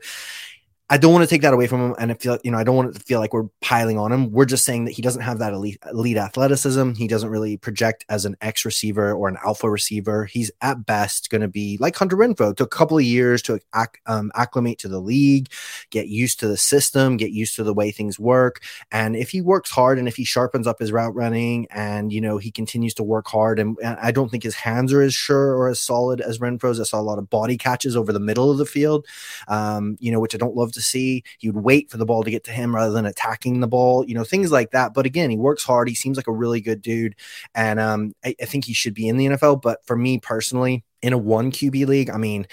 I 0.91 0.97
don't 0.97 1.13
want 1.13 1.23
to 1.23 1.29
take 1.29 1.41
that 1.43 1.53
away 1.53 1.67
from 1.67 1.79
him, 1.79 1.95
and 1.97 2.11
I 2.11 2.15
feel 2.15 2.37
you 2.43 2.51
know 2.51 2.57
I 2.57 2.65
don't 2.65 2.75
want 2.75 2.89
it 2.89 2.99
to 2.99 2.99
feel 2.99 3.21
like 3.21 3.31
we're 3.31 3.47
piling 3.61 3.97
on 3.97 4.11
him. 4.11 4.29
We're 4.29 4.43
just 4.43 4.65
saying 4.65 4.83
that 4.85 4.91
he 4.91 5.01
doesn't 5.01 5.21
have 5.21 5.39
that 5.39 5.53
elite, 5.53 5.77
elite 5.89 6.17
athleticism. 6.17 6.95
He 6.95 7.07
doesn't 7.07 7.29
really 7.29 7.55
project 7.55 8.03
as 8.09 8.25
an 8.25 8.35
X 8.41 8.65
receiver 8.65 9.13
or 9.13 9.29
an 9.29 9.37
alpha 9.45 9.69
receiver. 9.69 10.25
He's 10.25 10.51
at 10.59 10.85
best 10.85 11.29
going 11.29 11.43
to 11.43 11.47
be 11.47 11.77
like 11.79 11.95
Hunter 11.95 12.17
Renfrow. 12.17 12.53
Took 12.53 12.73
a 12.73 12.77
couple 12.77 12.97
of 12.97 13.05
years 13.05 13.41
to 13.43 13.61
um, 14.05 14.33
acclimate 14.35 14.79
to 14.79 14.89
the 14.89 14.99
league, 14.99 15.47
get 15.91 16.09
used 16.09 16.41
to 16.41 16.49
the 16.49 16.57
system, 16.57 17.15
get 17.15 17.31
used 17.31 17.55
to 17.55 17.63
the 17.63 17.73
way 17.73 17.91
things 17.91 18.19
work. 18.19 18.61
And 18.91 19.15
if 19.15 19.29
he 19.29 19.39
works 19.39 19.71
hard 19.71 19.97
and 19.97 20.09
if 20.09 20.17
he 20.17 20.25
sharpens 20.25 20.67
up 20.67 20.79
his 20.79 20.91
route 20.91 21.15
running, 21.15 21.67
and 21.71 22.11
you 22.11 22.19
know 22.19 22.37
he 22.37 22.51
continues 22.51 22.93
to 22.95 23.03
work 23.03 23.27
hard, 23.27 23.59
and, 23.59 23.77
and 23.81 23.97
I 24.01 24.11
don't 24.11 24.27
think 24.27 24.43
his 24.43 24.55
hands 24.55 24.91
are 24.91 25.01
as 25.01 25.13
sure 25.13 25.55
or 25.55 25.69
as 25.69 25.79
solid 25.79 26.19
as 26.19 26.39
Renfrow's. 26.39 26.81
I 26.81 26.83
saw 26.83 26.99
a 26.99 27.01
lot 27.01 27.17
of 27.17 27.29
body 27.29 27.57
catches 27.57 27.95
over 27.95 28.11
the 28.11 28.19
middle 28.19 28.51
of 28.51 28.57
the 28.57 28.65
field, 28.65 29.07
um, 29.47 29.95
you 30.01 30.11
know, 30.11 30.19
which 30.19 30.35
I 30.35 30.37
don't 30.37 30.57
love 30.57 30.73
to 30.73 30.80
see. 30.81 31.23
He 31.39 31.49
would 31.49 31.63
wait 31.63 31.89
for 31.89 31.97
the 31.97 32.05
ball 32.05 32.23
to 32.23 32.31
get 32.31 32.43
to 32.45 32.51
him 32.51 32.75
rather 32.75 32.91
than 32.91 33.05
attacking 33.05 33.59
the 33.59 33.67
ball, 33.67 34.05
you 34.05 34.13
know, 34.13 34.23
things 34.23 34.51
like 34.51 34.71
that. 34.71 34.93
But 34.93 35.05
again, 35.05 35.29
he 35.29 35.37
works 35.37 35.63
hard. 35.63 35.87
He 35.87 35.95
seems 35.95 36.17
like 36.17 36.27
a 36.27 36.33
really 36.33 36.61
good 36.61 36.81
dude. 36.81 37.15
And 37.55 37.79
um, 37.79 38.13
I, 38.23 38.35
I 38.41 38.45
think 38.45 38.65
he 38.65 38.73
should 38.73 38.93
be 38.93 39.07
in 39.07 39.17
the 39.17 39.27
NFL. 39.27 39.61
But 39.61 39.85
for 39.85 39.95
me 39.95 40.19
personally, 40.19 40.83
in 41.01 41.13
a 41.13 41.17
one 41.17 41.51
QB 41.51 41.87
league, 41.87 42.09
I 42.09 42.17
mean, 42.17 42.47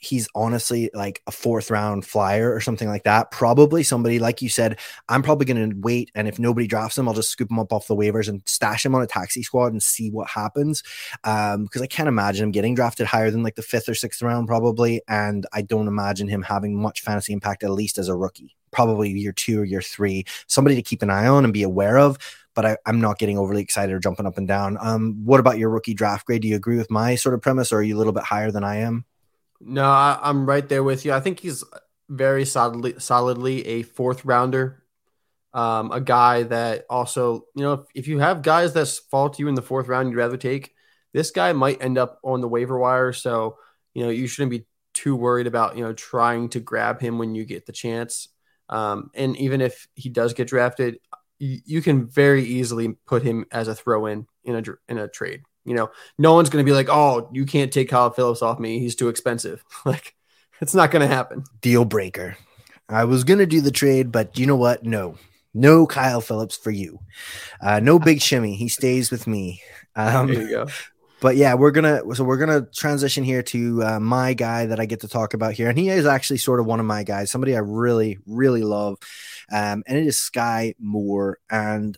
he's 0.00 0.28
honestly 0.34 0.90
like 0.94 1.22
a 1.26 1.32
fourth 1.32 1.70
round 1.70 2.04
flyer 2.04 2.52
or 2.52 2.60
something 2.60 2.88
like 2.88 3.04
that. 3.04 3.30
Probably 3.30 3.82
somebody 3.82 4.18
like 4.18 4.42
you 4.42 4.48
said. 4.48 4.78
I'm 5.08 5.22
probably 5.22 5.46
going 5.46 5.70
to 5.70 5.76
wait, 5.78 6.10
and 6.14 6.28
if 6.28 6.38
nobody 6.38 6.66
drafts 6.66 6.98
him, 6.98 7.08
I'll 7.08 7.14
just 7.14 7.30
scoop 7.30 7.50
him 7.50 7.58
up 7.58 7.72
off 7.72 7.86
the 7.86 7.96
waivers 7.96 8.28
and 8.28 8.42
stash 8.46 8.84
him 8.84 8.94
on 8.94 9.02
a 9.02 9.06
taxi 9.06 9.42
squad 9.42 9.72
and 9.72 9.82
see 9.82 10.10
what 10.10 10.28
happens. 10.28 10.82
Um, 11.24 11.64
because 11.64 11.82
I 11.82 11.86
can't 11.86 12.08
imagine 12.08 12.44
him 12.44 12.52
getting 12.52 12.74
drafted 12.74 13.06
higher 13.06 13.30
than 13.30 13.42
like 13.42 13.56
the 13.56 13.62
fifth 13.62 13.88
or 13.88 13.94
sixth 13.94 14.22
round, 14.22 14.48
probably, 14.48 15.02
and 15.08 15.46
I 15.52 15.62
don't 15.62 15.88
imagine 15.88 16.28
him 16.28 16.42
having 16.42 16.80
much 16.80 17.00
fantasy 17.00 17.32
impact 17.32 17.64
at 17.64 17.70
least 17.70 17.98
as 17.98 18.08
a 18.08 18.16
rookie. 18.16 18.56
Probably 18.70 19.10
year 19.10 19.32
two 19.32 19.60
or 19.60 19.64
year 19.64 19.82
three. 19.82 20.24
Somebody 20.46 20.76
to 20.76 20.82
keep 20.82 21.02
an 21.02 21.10
eye 21.10 21.26
on 21.26 21.44
and 21.44 21.52
be 21.52 21.62
aware 21.62 21.98
of 21.98 22.18
but 22.54 22.66
I, 22.66 22.76
am 22.86 23.00
not 23.00 23.18
getting 23.18 23.38
overly 23.38 23.62
excited 23.62 23.94
or 23.94 23.98
jumping 23.98 24.26
up 24.26 24.38
and 24.38 24.46
down. 24.46 24.76
Um, 24.80 25.24
what 25.24 25.40
about 25.40 25.58
your 25.58 25.70
rookie 25.70 25.94
draft 25.94 26.26
grade? 26.26 26.42
Do 26.42 26.48
you 26.48 26.56
agree 26.56 26.76
with 26.76 26.90
my 26.90 27.14
sort 27.14 27.34
of 27.34 27.42
premise, 27.42 27.72
or 27.72 27.78
are 27.78 27.82
you 27.82 27.96
a 27.96 27.98
little 27.98 28.12
bit 28.12 28.24
higher 28.24 28.50
than 28.50 28.64
I 28.64 28.76
am? 28.76 29.04
No, 29.64 29.84
I, 29.84 30.18
I'm 30.22 30.46
right 30.46 30.68
there 30.68 30.82
with 30.82 31.04
you. 31.04 31.12
I 31.12 31.20
think 31.20 31.40
he's 31.40 31.64
very 32.08 32.44
solidly 32.44 32.94
solidly 32.98 33.66
a 33.66 33.82
fourth 33.82 34.24
rounder. 34.24 34.82
Um, 35.54 35.92
a 35.92 36.00
guy 36.00 36.44
that 36.44 36.86
also, 36.88 37.46
you 37.54 37.62
know, 37.62 37.72
if, 37.74 37.80
if 37.94 38.08
you 38.08 38.18
have 38.18 38.42
guys 38.42 38.72
that 38.72 38.88
fall 39.10 39.28
to 39.30 39.38
you 39.38 39.48
in 39.48 39.54
the 39.54 39.62
fourth 39.62 39.86
round, 39.86 40.10
you'd 40.10 40.16
rather 40.16 40.36
take 40.36 40.72
this 41.12 41.30
guy 41.30 41.52
might 41.52 41.82
end 41.82 41.98
up 41.98 42.18
on 42.24 42.40
the 42.40 42.48
waiver 42.48 42.78
wire. 42.78 43.12
So, 43.12 43.58
you 43.94 44.02
know, 44.02 44.10
you 44.10 44.26
shouldn't 44.26 44.50
be 44.50 44.66
too 44.94 45.14
worried 45.14 45.46
about, 45.46 45.76
you 45.76 45.84
know, 45.84 45.92
trying 45.92 46.48
to 46.50 46.60
grab 46.60 47.00
him 47.00 47.18
when 47.18 47.34
you 47.34 47.44
get 47.44 47.66
the 47.66 47.72
chance. 47.72 48.28
Um, 48.68 49.10
and 49.14 49.36
even 49.36 49.60
if 49.60 49.86
he 49.94 50.08
does 50.08 50.32
get 50.32 50.48
drafted, 50.48 50.98
you, 51.38 51.58
you 51.64 51.82
can 51.82 52.08
very 52.08 52.44
easily 52.44 52.96
put 53.06 53.22
him 53.22 53.44
as 53.52 53.68
a 53.68 53.74
throw 53.74 54.06
in 54.06 54.26
in 54.44 54.56
a 54.56 54.62
in 54.88 54.98
a 54.98 55.08
trade. 55.08 55.42
You 55.64 55.74
know, 55.74 55.90
no 56.18 56.34
one's 56.34 56.50
going 56.50 56.64
to 56.64 56.68
be 56.68 56.74
like, 56.74 56.88
"Oh, 56.90 57.28
you 57.32 57.46
can't 57.46 57.72
take 57.72 57.88
Kyle 57.88 58.10
Phillips 58.10 58.42
off 58.42 58.58
me; 58.58 58.78
he's 58.78 58.96
too 58.96 59.08
expensive." 59.08 59.64
like, 59.84 60.14
it's 60.60 60.74
not 60.74 60.90
going 60.90 61.08
to 61.08 61.14
happen. 61.14 61.44
Deal 61.60 61.84
breaker. 61.84 62.36
I 62.88 63.04
was 63.04 63.24
going 63.24 63.38
to 63.38 63.46
do 63.46 63.60
the 63.60 63.70
trade, 63.70 64.12
but 64.12 64.38
you 64.38 64.46
know 64.46 64.56
what? 64.56 64.84
No, 64.84 65.16
no 65.54 65.86
Kyle 65.86 66.20
Phillips 66.20 66.56
for 66.56 66.70
you. 66.70 66.98
Uh, 67.60 67.80
no 67.80 67.98
big 67.98 68.20
shimmy. 68.20 68.56
He 68.56 68.68
stays 68.68 69.10
with 69.10 69.26
me. 69.26 69.62
Um, 69.94 70.26
there 70.26 70.42
you 70.42 70.48
go. 70.48 70.66
But 71.22 71.36
yeah, 71.36 71.54
we're 71.54 71.70
gonna 71.70 72.02
so 72.16 72.24
we're 72.24 72.36
gonna 72.36 72.62
transition 72.74 73.22
here 73.22 73.44
to 73.44 73.82
uh, 73.84 74.00
my 74.00 74.34
guy 74.34 74.66
that 74.66 74.80
I 74.80 74.86
get 74.86 75.02
to 75.02 75.08
talk 75.08 75.34
about 75.34 75.52
here, 75.52 75.68
and 75.68 75.78
he 75.78 75.88
is 75.88 76.04
actually 76.04 76.38
sort 76.38 76.58
of 76.58 76.66
one 76.66 76.80
of 76.80 76.86
my 76.86 77.04
guys, 77.04 77.30
somebody 77.30 77.54
I 77.54 77.60
really 77.60 78.18
really 78.26 78.64
love, 78.64 78.98
um, 79.52 79.84
and 79.86 79.96
it 79.96 80.04
is 80.04 80.16
Skyy 80.16 80.74
Moore. 80.80 81.38
And 81.48 81.96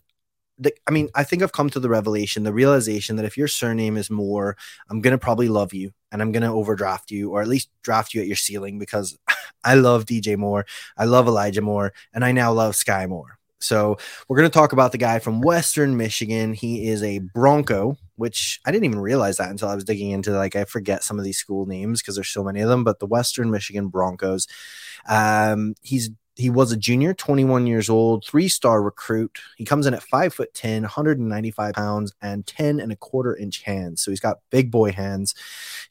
the, 0.59 0.73
I 0.87 0.91
mean, 0.91 1.09
I 1.15 1.25
think 1.25 1.43
I've 1.43 1.53
come 1.53 1.71
to 1.71 1.81
the 1.81 1.89
revelation, 1.89 2.45
the 2.45 2.53
realization 2.53 3.17
that 3.17 3.25
if 3.25 3.37
your 3.37 3.49
surname 3.49 3.97
is 3.97 4.11
Moore, 4.11 4.57
I'm 4.89 5.01
gonna 5.01 5.19
probably 5.19 5.49
love 5.49 5.75
you, 5.75 5.93
and 6.13 6.23
I'm 6.23 6.33
gonna 6.33 6.55
overdraft 6.55 7.11
you, 7.11 7.31
or 7.31 7.43
at 7.43 7.49
least 7.49 7.71
draft 7.83 8.15
you 8.15 8.21
at 8.21 8.27
your 8.27 8.37
ceiling 8.37 8.79
because 8.79 9.19
I 9.65 9.75
love 9.75 10.07
DJ 10.07 10.37
Moore, 10.37 10.67
I 10.97 11.05
love 11.05 11.27
Elijah 11.27 11.63
Moore, 11.63 11.93
and 12.13 12.25
I 12.25 12.33
now 12.33 12.53
love 12.53 12.75
Skyy 12.75 13.09
Moore. 13.09 13.39
So 13.65 13.97
we're 14.29 14.37
going 14.37 14.51
to 14.51 14.55
talk 14.55 14.73
about 14.73 14.93
the 14.93 14.99
guy 14.99 15.19
from 15.19 15.41
Western 15.41 15.97
Michigan. 15.97 16.53
He 16.53 16.89
is 16.89 17.03
a 17.03 17.19
Bronco, 17.19 17.97
which 18.17 18.61
I 18.67 18.71
didn't 18.71 18.85
even 18.85 19.01
realize 19.01 19.39
that 19.39 19.51
until 19.51 19.69
I 19.69 19.75
was 19.75 19.85
digging 19.85 20.11
into 20.11 20.33
like 20.33 20.55
I 20.55 20.65
forget 20.65 21.03
some 21.03 21.19
of 21.19 21.25
these 21.25 21.39
school 21.39 21.67
names 21.67 22.01
because 22.01 22.15
there's 22.15 22.29
so 22.29 22.45
many 22.45 22.61
of 22.61 22.69
them. 22.69 22.85
But 22.85 22.99
the 22.99 23.07
Western 23.07 23.51
Michigan 23.51 23.89
Broncos. 23.89 24.47
Um, 25.09 25.75
he's 25.83 26.11
he 26.37 26.51
was 26.51 26.73
a 26.73 26.77
junior, 26.77 27.15
21 27.15 27.67
years 27.67 27.89
old, 27.89 28.25
three 28.25 28.49
star 28.49 28.83
recruit. 28.83 29.39
He 29.57 29.65
comes 29.65 29.87
in 29.87 29.95
at 29.95 30.03
five 30.03 30.35
foot 30.35 30.53
10, 30.55 30.83
195 30.83 31.75
pounds, 31.75 32.13
and 32.21 32.47
10 32.47 32.81
and 32.81 32.91
a 32.91 32.97
quarter 32.97 33.37
inch 33.37 33.63
hands. 33.63 34.03
So 34.03 34.11
he's 34.11 34.21
got 34.21 34.41
big 34.51 34.71
boy 34.71 34.93
hands. 34.93 35.35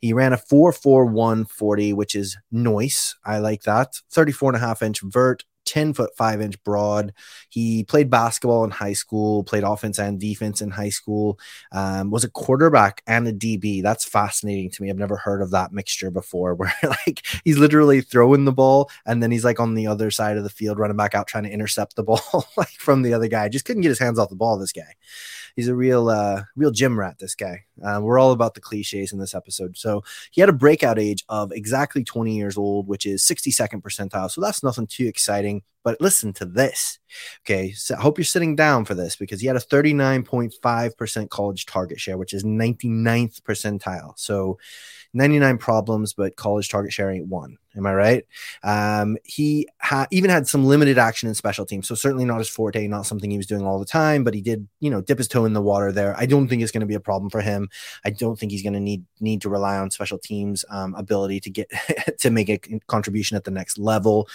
He 0.02 0.12
ran 0.12 0.34
a 0.34 0.38
441 0.38 1.46
40, 1.46 1.94
which 1.94 2.16
is 2.16 2.38
nice. 2.52 3.16
I 3.24 3.40
like 3.40 3.64
that. 3.64 3.96
34 4.12 4.52
and 4.52 4.58
a 4.58 4.66
half 4.66 4.82
inch 4.82 5.02
vert, 5.02 5.46
10 5.66 5.94
foot 5.94 6.12
5 6.16 6.42
inch 6.42 6.64
broad. 6.64 7.14
He 7.50 7.84
played 7.84 8.10
basketball 8.10 8.64
in 8.64 8.72
high 8.72 8.94
school, 8.94 9.44
played 9.44 9.64
offense 9.64 10.00
and 10.00 10.20
defense 10.20 10.62
in 10.62 10.72
high 10.72 10.90
school, 10.90 11.40
um, 11.72 12.10
was 12.10 12.24
a 12.24 12.30
quarterback 12.30 13.02
and 13.08 13.28
a 13.28 13.34
DB. 13.34 13.82
That's 13.82 14.06
fascinating 14.06 14.70
to 14.72 14.82
me. 14.82 14.90
I've 14.90 14.98
never 14.98 15.18
heard 15.18 15.42
of 15.42 15.52
that 15.52 15.72
mixture 15.72 16.12
before 16.12 16.56
where 16.56 16.74
like 16.84 17.26
he's 17.44 17.58
literally 17.58 18.02
throwing 18.02 18.46
the 18.46 18.52
ball 18.52 18.90
and 19.06 19.22
then 19.22 19.32
he's 19.32 19.46
like 19.46 19.60
on 19.60 19.74
the 19.76 19.88
other 19.88 20.12
side 20.12 20.38
of 20.38 20.44
the 20.44 20.50
field 20.50 20.80
running 20.80 20.98
back 20.98 21.16
out 21.16 21.28
trying 21.28 21.44
to 21.44 21.52
intercept 21.52 21.96
the 21.96 22.04
ball 22.04 22.46
like 22.58 22.70
from 22.70 23.02
the 23.02 23.14
other 23.14 23.28
guy. 23.28 23.50
Just 23.50 23.66
couldn't 23.66 23.82
get 23.82 23.90
his 23.90 24.00
hands 24.00 24.20
off 24.20 24.30
the 24.30 24.36
ball, 24.36 24.58
this 24.58 24.72
guy 24.72 24.96
he's 25.56 25.68
a 25.68 25.76
real 25.76 26.10
uh, 26.10 26.44
real 26.56 26.72
gym 26.72 26.98
rat. 26.98 27.18
This 27.20 27.36
guy. 27.36 27.64
Uh, 27.84 28.00
we're 28.02 28.20
all 28.20 28.32
about 28.32 28.54
the 28.54 28.62
cliches 28.62 29.12
in 29.12 29.20
this 29.20 29.36
episode. 29.36 29.78
So 29.78 30.04
he 30.32 30.42
had 30.42 30.50
a 30.50 30.54
breakout 30.54 31.00
age 31.00 31.24
of 31.30 31.52
exactly 31.52 32.04
20 32.04 32.36
years 32.36 32.58
old, 32.58 32.88
which 32.88 33.06
is 33.06 33.24
62nd 33.24 33.82
percentile. 33.82 34.30
So 34.30 34.42
that's 34.42 34.64
nothing 34.64 34.88
too 34.88 35.08
exciting. 35.08 35.64
But 35.84 36.00
listen 36.00 36.34
to 36.34 36.46
this. 36.46 37.00
Okay, 37.46 37.72
so 37.72 37.96
I 37.96 38.02
hope 38.02 38.18
you're 38.18 38.26
sitting 38.26 38.56
down 38.56 38.86
for 38.86 38.96
this 38.96 39.16
because 39.16 39.42
he 39.42 39.48
had 39.48 39.56
a 39.56 39.60
39.5% 39.60 41.30
college 41.30 41.66
target 41.66 42.00
share, 42.00 42.18
which 42.18 42.34
is 42.34 42.44
99th 42.44 43.42
percentile. 43.42 44.14
So 44.18 44.58
99 45.14 45.58
problems, 45.58 46.14
but 46.14 46.36
college 46.36 46.70
target 46.70 46.92
share 46.92 47.12
ain't 47.12 47.28
one. 47.28 47.58
Am 47.76 47.88
I 47.88 47.94
right? 47.94 48.24
Um, 48.62 49.18
he 49.24 49.68
ha- 49.80 50.06
even 50.12 50.30
had 50.30 50.48
some 50.48 50.66
limited 50.66 51.00
action 51.00 51.28
in 51.28 51.34
special 51.34 51.66
teams, 51.66 51.88
so 51.88 51.96
certainly 51.96 52.26
not 52.26 52.38
his 52.38 52.50
forte, 52.50 52.88
not 52.88 53.08
something 53.08 53.32
he 53.32 53.38
was 53.38 53.48
doing 53.48 53.66
all 53.66 53.80
the 53.80 53.86
time. 53.86 54.24
But 54.24 54.36
he 54.36 54.42
did, 54.42 54.68
you 54.80 54.92
know, 54.92 55.02
dip 55.02 55.18
his 55.18 55.28
toe 55.28 55.46
in 55.46 55.54
the 55.54 55.62
water 55.62 55.92
there. 55.92 56.16
I 56.18 56.28
don't 56.28 56.48
think 56.48 56.62
it's 56.62 56.72
going 56.72 56.82
to 56.82 56.88
be 56.88 56.94
a 56.94 57.00
problem 57.00 57.32
for 57.32 57.42
him. 57.42 57.70
I 58.06 58.12
don't 58.12 58.38
think 58.38 58.52
he's 58.52 58.62
going 58.62 58.74
to 58.74 58.80
need 58.80 59.04
need 59.22 59.42
to 59.42 59.50
rely 59.50 59.78
on 59.78 59.90
special 59.90 60.20
teams 60.20 60.64
um, 60.70 60.94
ability 60.94 61.40
to 61.42 61.50
get 61.50 61.72
to 62.20 62.30
make 62.30 62.50
a 62.50 62.60
contribution 62.88 63.38
at 63.38 63.44
the 63.44 63.52
next 63.52 63.80
level. 63.80 64.28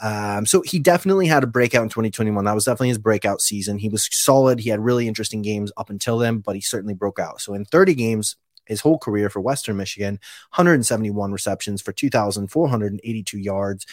Um, 0.00 0.46
so 0.46 0.62
he 0.62 0.80
definitely 0.90 1.28
had 1.28 1.44
a 1.44 1.46
breakout 1.46 1.84
in 1.84 1.88
2021. 1.88 2.44
That 2.44 2.52
was 2.52 2.64
definitely 2.64 2.88
his 2.88 2.98
breakout 2.98 3.40
season. 3.40 3.78
He 3.78 3.88
was 3.88 4.08
solid. 4.10 4.58
He 4.58 4.70
had 4.70 4.80
really 4.80 5.06
interesting 5.06 5.40
games 5.40 5.70
up 5.76 5.88
until 5.88 6.18
then, 6.18 6.38
but 6.38 6.56
he 6.56 6.60
certainly 6.60 6.94
broke 6.94 7.20
out. 7.20 7.40
So 7.40 7.54
in 7.54 7.64
30 7.64 7.94
games, 7.94 8.34
his 8.64 8.80
whole 8.80 8.98
career 8.98 9.30
for 9.30 9.38
Western 9.38 9.76
Michigan 9.76 10.14
171 10.56 11.30
receptions 11.30 11.80
for 11.80 11.92
2,482 11.92 13.38
yards, 13.38 13.86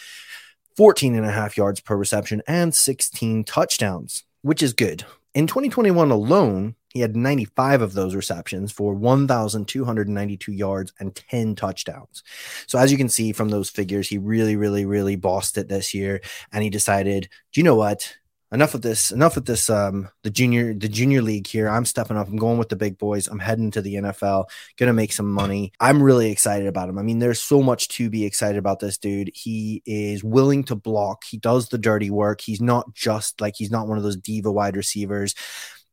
14 0.75 1.15
and 1.15 1.23
a 1.23 1.31
half 1.31 1.55
yards 1.55 1.81
per 1.81 1.95
reception, 1.95 2.41
and 2.47 2.73
16 2.73 3.43
touchdowns, 3.43 4.23
which 4.41 4.63
is 4.63 4.73
good. 4.73 5.05
In 5.35 5.45
2021 5.45 6.09
alone, 6.09 6.73
he 6.93 7.01
had 7.01 7.15
95 7.15 7.81
of 7.81 7.93
those 7.93 8.15
receptions 8.15 8.71
for 8.71 8.93
1,292 8.93 10.51
yards 10.51 10.93
and 10.99 11.15
10 11.15 11.55
touchdowns. 11.55 12.23
So, 12.67 12.79
as 12.79 12.91
you 12.91 12.97
can 12.97 13.09
see 13.09 13.31
from 13.31 13.49
those 13.49 13.69
figures, 13.69 14.07
he 14.07 14.17
really, 14.17 14.55
really, 14.55 14.85
really 14.85 15.15
bossed 15.15 15.57
it 15.57 15.69
this 15.69 15.93
year. 15.93 16.21
And 16.51 16.63
he 16.63 16.69
decided, 16.69 17.29
do 17.53 17.59
you 17.59 17.63
know 17.63 17.75
what? 17.75 18.15
enough 18.51 18.73
of 18.73 18.81
this 18.81 19.11
enough 19.11 19.35
of 19.35 19.45
this 19.45 19.69
um 19.69 20.09
the 20.23 20.29
junior 20.29 20.73
the 20.73 20.87
junior 20.87 21.21
league 21.21 21.47
here. 21.47 21.67
I'm 21.67 21.85
stepping 21.85 22.17
up. 22.17 22.27
I'm 22.27 22.37
going 22.37 22.57
with 22.57 22.69
the 22.69 22.75
big 22.75 22.97
boys. 22.97 23.27
I'm 23.27 23.39
heading 23.39 23.71
to 23.71 23.81
the 23.81 23.95
nfl 23.95 24.45
gonna 24.77 24.93
make 24.93 25.11
some 25.11 25.31
money. 25.31 25.73
I'm 25.79 26.01
really 26.01 26.31
excited 26.31 26.67
about 26.67 26.89
him. 26.89 26.97
I 26.97 27.01
mean 27.01 27.19
there's 27.19 27.41
so 27.41 27.61
much 27.61 27.89
to 27.89 28.09
be 28.09 28.25
excited 28.25 28.57
about 28.57 28.79
this 28.79 28.97
dude. 28.97 29.31
He 29.33 29.81
is 29.85 30.23
willing 30.23 30.63
to 30.65 30.75
block. 30.75 31.23
He 31.25 31.37
does 31.37 31.69
the 31.69 31.77
dirty 31.77 32.09
work. 32.09 32.41
He's 32.41 32.61
not 32.61 32.93
just 32.93 33.41
like 33.41 33.55
he's 33.57 33.71
not 33.71 33.87
one 33.87 33.97
of 33.97 34.03
those 34.03 34.17
diva 34.17 34.51
wide 34.51 34.77
receivers 34.77 35.35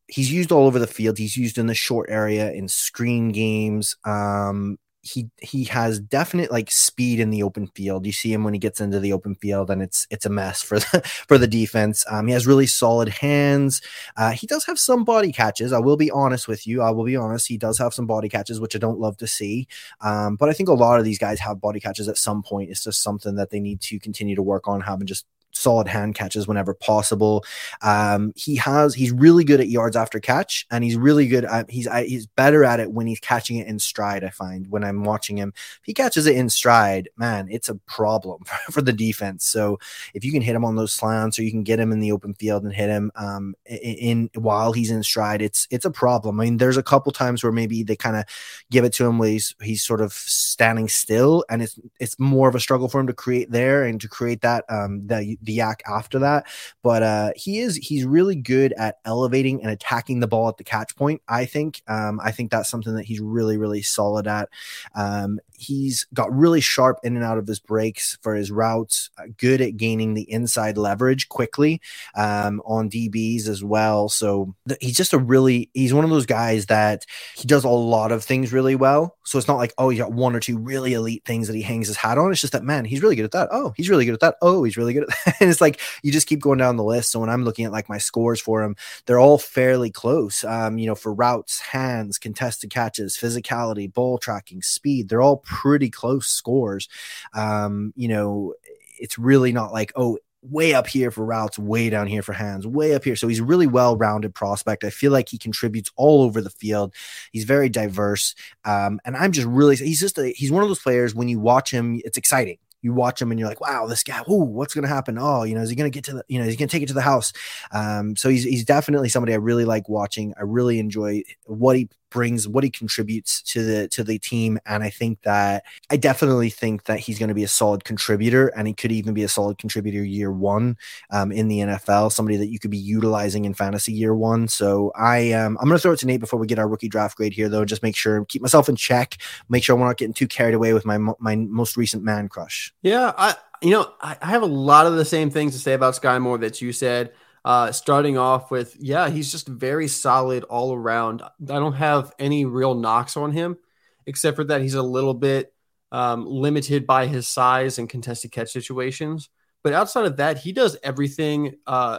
he's 0.08 0.32
used 0.32 0.52
all 0.52 0.66
over 0.66 0.78
the 0.78 0.86
field 0.86 1.18
he's 1.18 1.36
used 1.36 1.58
in 1.58 1.66
the 1.66 1.74
short 1.74 2.08
area 2.10 2.52
in 2.52 2.68
screen 2.68 3.30
games 3.30 3.96
um 4.04 4.78
he 5.04 5.28
he 5.40 5.64
has 5.64 6.00
definite 6.00 6.50
like 6.50 6.70
speed 6.70 7.20
in 7.20 7.28
the 7.28 7.42
open 7.42 7.66
field. 7.68 8.06
You 8.06 8.12
see 8.12 8.32
him 8.32 8.42
when 8.42 8.54
he 8.54 8.58
gets 8.58 8.80
into 8.80 8.98
the 8.98 9.12
open 9.12 9.34
field, 9.34 9.70
and 9.70 9.82
it's 9.82 10.06
it's 10.10 10.24
a 10.24 10.30
mess 10.30 10.62
for 10.62 10.78
the 10.78 11.02
for 11.28 11.36
the 11.36 11.46
defense. 11.46 12.04
Um, 12.10 12.26
he 12.26 12.32
has 12.32 12.46
really 12.46 12.66
solid 12.66 13.08
hands. 13.08 13.82
Uh, 14.16 14.30
he 14.30 14.46
does 14.46 14.64
have 14.64 14.78
some 14.78 15.04
body 15.04 15.30
catches. 15.30 15.72
I 15.72 15.78
will 15.78 15.98
be 15.98 16.10
honest 16.10 16.48
with 16.48 16.66
you. 16.66 16.80
I 16.80 16.90
will 16.90 17.04
be 17.04 17.16
honest. 17.16 17.46
He 17.46 17.58
does 17.58 17.78
have 17.78 17.92
some 17.92 18.06
body 18.06 18.28
catches, 18.30 18.60
which 18.60 18.74
I 18.74 18.78
don't 18.78 18.98
love 18.98 19.18
to 19.18 19.26
see. 19.26 19.68
Um, 20.00 20.36
but 20.36 20.48
I 20.48 20.54
think 20.54 20.70
a 20.70 20.74
lot 20.74 20.98
of 20.98 21.04
these 21.04 21.18
guys 21.18 21.38
have 21.40 21.60
body 21.60 21.80
catches 21.80 22.08
at 22.08 22.16
some 22.16 22.42
point. 22.42 22.70
It's 22.70 22.84
just 22.84 23.02
something 23.02 23.34
that 23.36 23.50
they 23.50 23.60
need 23.60 23.82
to 23.82 23.98
continue 24.00 24.36
to 24.36 24.42
work 24.42 24.66
on 24.66 24.80
having 24.80 25.06
just 25.06 25.26
solid 25.54 25.88
hand 25.88 26.14
catches 26.14 26.46
whenever 26.46 26.74
possible. 26.74 27.44
Um, 27.82 28.32
he 28.36 28.56
has 28.56 28.94
he's 28.94 29.12
really 29.12 29.44
good 29.44 29.60
at 29.60 29.68
yards 29.68 29.96
after 29.96 30.20
catch, 30.20 30.66
and 30.70 30.84
he's 30.84 30.96
really 30.96 31.26
good 31.26 31.44
at 31.44 31.70
he's 31.70 31.88
he's 32.06 32.26
better 32.26 32.64
at 32.64 32.80
it 32.80 32.92
when 32.92 33.06
he's 33.06 33.20
catching 33.20 33.56
it 33.56 33.66
in 33.66 33.78
stride. 33.78 34.24
I 34.24 34.30
find 34.30 34.66
when 34.68 34.84
I'm 34.84 35.04
watching 35.04 35.38
him, 35.38 35.52
if 35.56 35.80
he 35.84 35.94
catches 35.94 36.26
it 36.26 36.36
in 36.36 36.50
stride, 36.50 37.08
man, 37.16 37.48
it's 37.50 37.68
a 37.68 37.76
problem 37.86 38.44
for, 38.70 38.82
the 38.84 38.92
defense. 38.92 39.46
So 39.46 39.78
if 40.12 40.24
you 40.24 40.32
can 40.32 40.42
hit 40.42 40.54
him 40.54 40.64
on 40.64 40.76
those 40.76 40.92
slants, 40.92 41.38
or 41.38 41.42
you 41.42 41.50
can 41.50 41.62
get 41.62 41.80
him 41.80 41.90
in 41.90 42.00
the 42.00 42.12
open 42.12 42.34
field 42.34 42.64
and 42.64 42.72
hit 42.72 42.90
him 42.90 43.10
um, 43.16 43.54
in, 43.64 44.30
in 44.34 44.42
while 44.42 44.72
he's 44.72 44.90
in 44.90 45.02
stride, 45.02 45.40
it's 45.40 45.66
it's 45.70 45.84
a 45.84 45.90
problem. 45.90 46.40
I 46.40 46.44
mean, 46.44 46.58
there's 46.58 46.76
a 46.76 46.82
couple 46.82 47.12
times 47.12 47.42
where 47.42 47.52
maybe 47.52 47.82
they 47.82 47.96
kind 47.96 48.16
of 48.16 48.24
give 48.70 48.84
it 48.84 48.92
to 48.94 49.06
him 49.06 49.18
where 49.18 49.30
he's 49.30 49.54
he's 49.62 49.82
sort 49.82 50.00
of 50.00 50.12
standing 50.12 50.88
still, 50.88 51.44
and 51.48 51.62
it's 51.62 51.78
it's 51.98 52.18
more 52.18 52.48
of 52.48 52.54
a 52.54 52.60
struggle 52.60 52.88
for 52.88 53.00
him 53.00 53.06
to 53.06 53.14
create 53.14 53.50
there 53.50 53.84
and 53.84 54.00
to 54.00 54.08
create 54.08 54.40
that 54.42 54.64
um 54.68 55.06
that 55.06 55.24
YAC 55.44 55.80
after 55.86 56.18
that. 56.20 56.46
But 56.82 57.02
uh, 57.02 57.30
he 57.36 57.60
is 57.60 57.76
he's 57.76 58.04
really 58.04 58.36
good 58.36 58.72
at 58.74 58.98
elevating 59.04 59.62
and 59.62 59.70
attacking 59.70 60.20
the 60.20 60.26
ball 60.26 60.48
at 60.48 60.56
the 60.56 60.64
catch 60.64 60.96
point. 60.96 61.22
I 61.28 61.44
think 61.44 61.82
um, 61.88 62.20
I 62.22 62.30
think 62.30 62.50
that's 62.50 62.70
something 62.70 62.94
that 62.94 63.04
he's 63.04 63.20
really 63.20 63.56
really 63.56 63.82
solid 63.82 64.26
at. 64.26 64.48
Um, 64.94 65.40
he's 65.56 66.06
got 66.12 66.34
really 66.34 66.60
sharp 66.60 66.98
in 67.02 67.16
and 67.16 67.24
out 67.24 67.38
of 67.38 67.46
his 67.46 67.60
breaks 67.60 68.18
for 68.22 68.34
his 68.34 68.50
routes. 68.50 69.10
Uh, 69.18 69.24
good 69.38 69.60
at 69.60 69.76
gaining 69.76 70.14
the 70.14 70.30
inside 70.30 70.76
leverage 70.76 71.28
quickly 71.28 71.80
um, 72.16 72.60
on 72.64 72.90
DBs 72.90 73.48
as 73.48 73.62
well. 73.62 74.08
So 74.08 74.54
he's 74.80 74.96
just 74.96 75.12
a 75.12 75.18
really 75.18 75.70
he's 75.74 75.94
one 75.94 76.04
of 76.04 76.10
those 76.10 76.26
guys 76.26 76.66
that 76.66 77.06
he 77.36 77.46
does 77.46 77.64
a 77.64 77.68
lot 77.68 78.12
of 78.12 78.24
things 78.24 78.52
really 78.52 78.74
well. 78.74 79.16
So 79.24 79.38
it's 79.38 79.48
not 79.48 79.56
like 79.56 79.72
oh 79.78 79.88
he 79.88 79.98
got 79.98 80.12
one 80.12 80.34
or 80.34 80.40
two 80.40 80.58
really 80.58 80.94
elite 80.94 81.24
things 81.24 81.46
that 81.46 81.56
he 81.56 81.62
hangs 81.62 81.88
his 81.88 81.96
hat 81.96 82.18
on. 82.18 82.32
It's 82.32 82.40
just 82.40 82.52
that 82.52 82.64
man 82.64 82.84
he's 82.84 83.02
really 83.02 83.16
good 83.16 83.24
at 83.24 83.32
that. 83.32 83.48
Oh 83.52 83.72
he's 83.76 83.88
really 83.90 84.04
good 84.04 84.14
at 84.14 84.20
that. 84.20 84.36
Oh 84.42 84.64
he's 84.64 84.76
really 84.76 84.92
good 84.92 85.04
at 85.04 85.08
that. 85.24 85.36
and 85.40 85.50
it's 85.50 85.60
like 85.60 85.80
you 86.02 86.12
just 86.12 86.26
keep 86.26 86.40
going 86.40 86.58
down 86.58 86.76
the 86.76 86.84
list. 86.84 87.12
So 87.12 87.20
when 87.20 87.30
I'm 87.30 87.44
looking 87.44 87.64
at 87.64 87.72
like 87.72 87.88
my 87.88 87.98
scores 87.98 88.40
for 88.40 88.62
him, 88.62 88.76
they're 89.06 89.20
all 89.20 89.38
fairly 89.38 89.90
close. 89.90 90.44
Um, 90.44 90.78
you 90.78 90.86
know 90.86 90.94
for 90.94 91.14
routes, 91.14 91.60
hands, 91.60 92.18
contested 92.18 92.70
catches, 92.70 93.16
physicality, 93.16 93.92
ball 93.92 94.18
tracking, 94.18 94.62
speed, 94.62 95.08
they're 95.08 95.22
all 95.22 95.43
pretty 95.44 95.90
close 95.90 96.28
scores. 96.28 96.88
Um, 97.32 97.92
you 97.96 98.08
know, 98.08 98.54
it's 98.98 99.18
really 99.18 99.52
not 99.52 99.72
like, 99.72 99.92
oh, 99.96 100.18
way 100.42 100.74
up 100.74 100.86
here 100.86 101.10
for 101.10 101.24
routes, 101.24 101.58
way 101.58 101.88
down 101.88 102.06
here 102.06 102.22
for 102.22 102.32
hands, 102.32 102.66
way 102.66 102.94
up 102.94 103.04
here. 103.04 103.16
So 103.16 103.28
he's 103.28 103.40
really 103.40 103.66
well 103.66 103.96
rounded 103.96 104.34
prospect. 104.34 104.84
I 104.84 104.90
feel 104.90 105.10
like 105.10 105.28
he 105.28 105.38
contributes 105.38 105.90
all 105.96 106.22
over 106.22 106.40
the 106.40 106.50
field. 106.50 106.94
He's 107.32 107.44
very 107.44 107.68
diverse. 107.68 108.34
Um, 108.64 109.00
and 109.04 109.16
I'm 109.16 109.32
just 109.32 109.46
really, 109.46 109.76
he's 109.76 110.00
just, 110.00 110.18
a, 110.18 110.28
he's 110.28 110.52
one 110.52 110.62
of 110.62 110.68
those 110.68 110.82
players 110.82 111.14
when 111.14 111.28
you 111.28 111.40
watch 111.40 111.70
him, 111.70 112.00
it's 112.04 112.18
exciting 112.18 112.58
you 112.84 112.92
watch 112.92 113.20
him 113.20 113.30
and 113.30 113.40
you're 113.40 113.48
like, 113.48 113.62
wow, 113.62 113.86
this 113.86 114.02
guy, 114.02 114.20
ooh, 114.30 114.44
what's 114.44 114.74
going 114.74 114.82
to 114.82 114.88
happen? 114.88 115.16
Oh, 115.18 115.42
you 115.42 115.54
know, 115.54 115.62
is 115.62 115.70
he 115.70 115.74
going 115.74 115.90
to 115.90 115.94
get 115.94 116.04
to 116.04 116.12
the, 116.16 116.24
you 116.28 116.38
know, 116.38 116.44
he's 116.44 116.56
going 116.56 116.68
to 116.68 116.72
take 116.72 116.82
it 116.82 116.88
to 116.88 116.94
the 116.94 117.00
house. 117.00 117.32
Um, 117.72 118.14
so 118.14 118.28
he's, 118.28 118.44
he's 118.44 118.64
definitely 118.64 119.08
somebody 119.08 119.32
I 119.32 119.36
really 119.36 119.64
like 119.64 119.88
watching. 119.88 120.34
I 120.36 120.42
really 120.42 120.78
enjoy 120.78 121.22
what 121.46 121.76
he 121.76 121.88
brings, 122.14 122.46
what 122.46 122.62
he 122.62 122.70
contributes 122.70 123.42
to 123.42 123.64
the 123.64 123.88
to 123.88 124.04
the 124.04 124.18
team, 124.20 124.58
and 124.64 124.84
I 124.84 124.88
think 124.88 125.20
that 125.22 125.64
I 125.90 125.96
definitely 125.96 126.48
think 126.48 126.84
that 126.84 127.00
he's 127.00 127.18
going 127.18 127.28
to 127.28 127.34
be 127.34 127.42
a 127.42 127.48
solid 127.48 127.84
contributor, 127.84 128.48
and 128.56 128.68
he 128.68 128.72
could 128.72 128.92
even 128.92 129.12
be 129.14 129.24
a 129.24 129.28
solid 129.28 129.58
contributor 129.58 130.02
year 130.02 130.30
one 130.30 130.76
um, 131.10 131.32
in 131.32 131.48
the 131.48 131.58
NFL. 131.58 132.12
Somebody 132.12 132.36
that 132.36 132.48
you 132.48 132.60
could 132.60 132.70
be 132.70 132.78
utilizing 132.78 133.44
in 133.44 133.52
fantasy 133.52 133.92
year 133.92 134.14
one. 134.14 134.46
So 134.46 134.92
I 134.94 135.32
um, 135.32 135.58
I'm 135.60 135.68
going 135.68 135.76
to 135.76 135.82
throw 135.82 135.92
it 135.92 135.98
to 135.98 136.06
Nate 136.06 136.20
before 136.20 136.38
we 136.38 136.46
get 136.46 136.58
our 136.58 136.68
rookie 136.68 136.88
draft 136.88 137.16
grade 137.16 137.32
here, 137.32 137.48
though. 137.48 137.64
Just 137.64 137.82
make 137.82 137.96
sure 137.96 138.24
keep 138.26 138.42
myself 138.42 138.68
in 138.68 138.76
check, 138.76 139.16
make 139.48 139.64
sure 139.64 139.76
we're 139.76 139.86
not 139.86 139.96
getting 139.98 140.14
too 140.14 140.28
carried 140.28 140.54
away 140.54 140.72
with 140.74 140.86
my 140.86 140.98
my 141.18 141.34
most 141.36 141.76
recent 141.76 142.04
man 142.04 142.28
crush. 142.28 142.73
Yeah, 142.82 143.12
I 143.16 143.34
you 143.62 143.70
know 143.70 143.92
I, 144.00 144.16
have 144.20 144.42
a 144.42 144.46
lot 144.46 144.86
of 144.86 144.96
the 144.96 145.04
same 145.04 145.30
things 145.30 145.54
to 145.54 145.58
say 145.58 145.72
about 145.72 145.94
Skyy 145.94 146.20
Moore 146.20 146.38
that 146.38 146.60
you 146.60 146.72
said. 146.72 147.12
Uh, 147.44 147.70
starting 147.70 148.16
off 148.16 148.50
with, 148.50 148.74
yeah, 148.80 149.10
he's 149.10 149.30
just 149.30 149.46
very 149.46 149.86
solid 149.86 150.44
all 150.44 150.72
around. 150.72 151.20
I 151.22 151.28
don't 151.44 151.74
have 151.74 152.10
any 152.18 152.46
real 152.46 152.74
knocks 152.74 153.18
on 153.18 153.32
him, 153.32 153.58
except 154.06 154.36
for 154.36 154.44
that 154.44 154.62
he's 154.62 154.72
a 154.72 154.82
little 154.82 155.12
bit 155.12 155.52
um, 155.92 156.26
limited 156.26 156.86
by 156.86 157.06
his 157.06 157.28
size 157.28 157.78
and 157.78 157.88
contested 157.88 158.32
catch 158.32 158.50
situations. 158.50 159.28
But 159.62 159.74
outside 159.74 160.06
of 160.06 160.16
that, 160.16 160.38
he 160.38 160.52
does 160.52 160.76
everything 160.82 161.54
uh, 161.66 161.98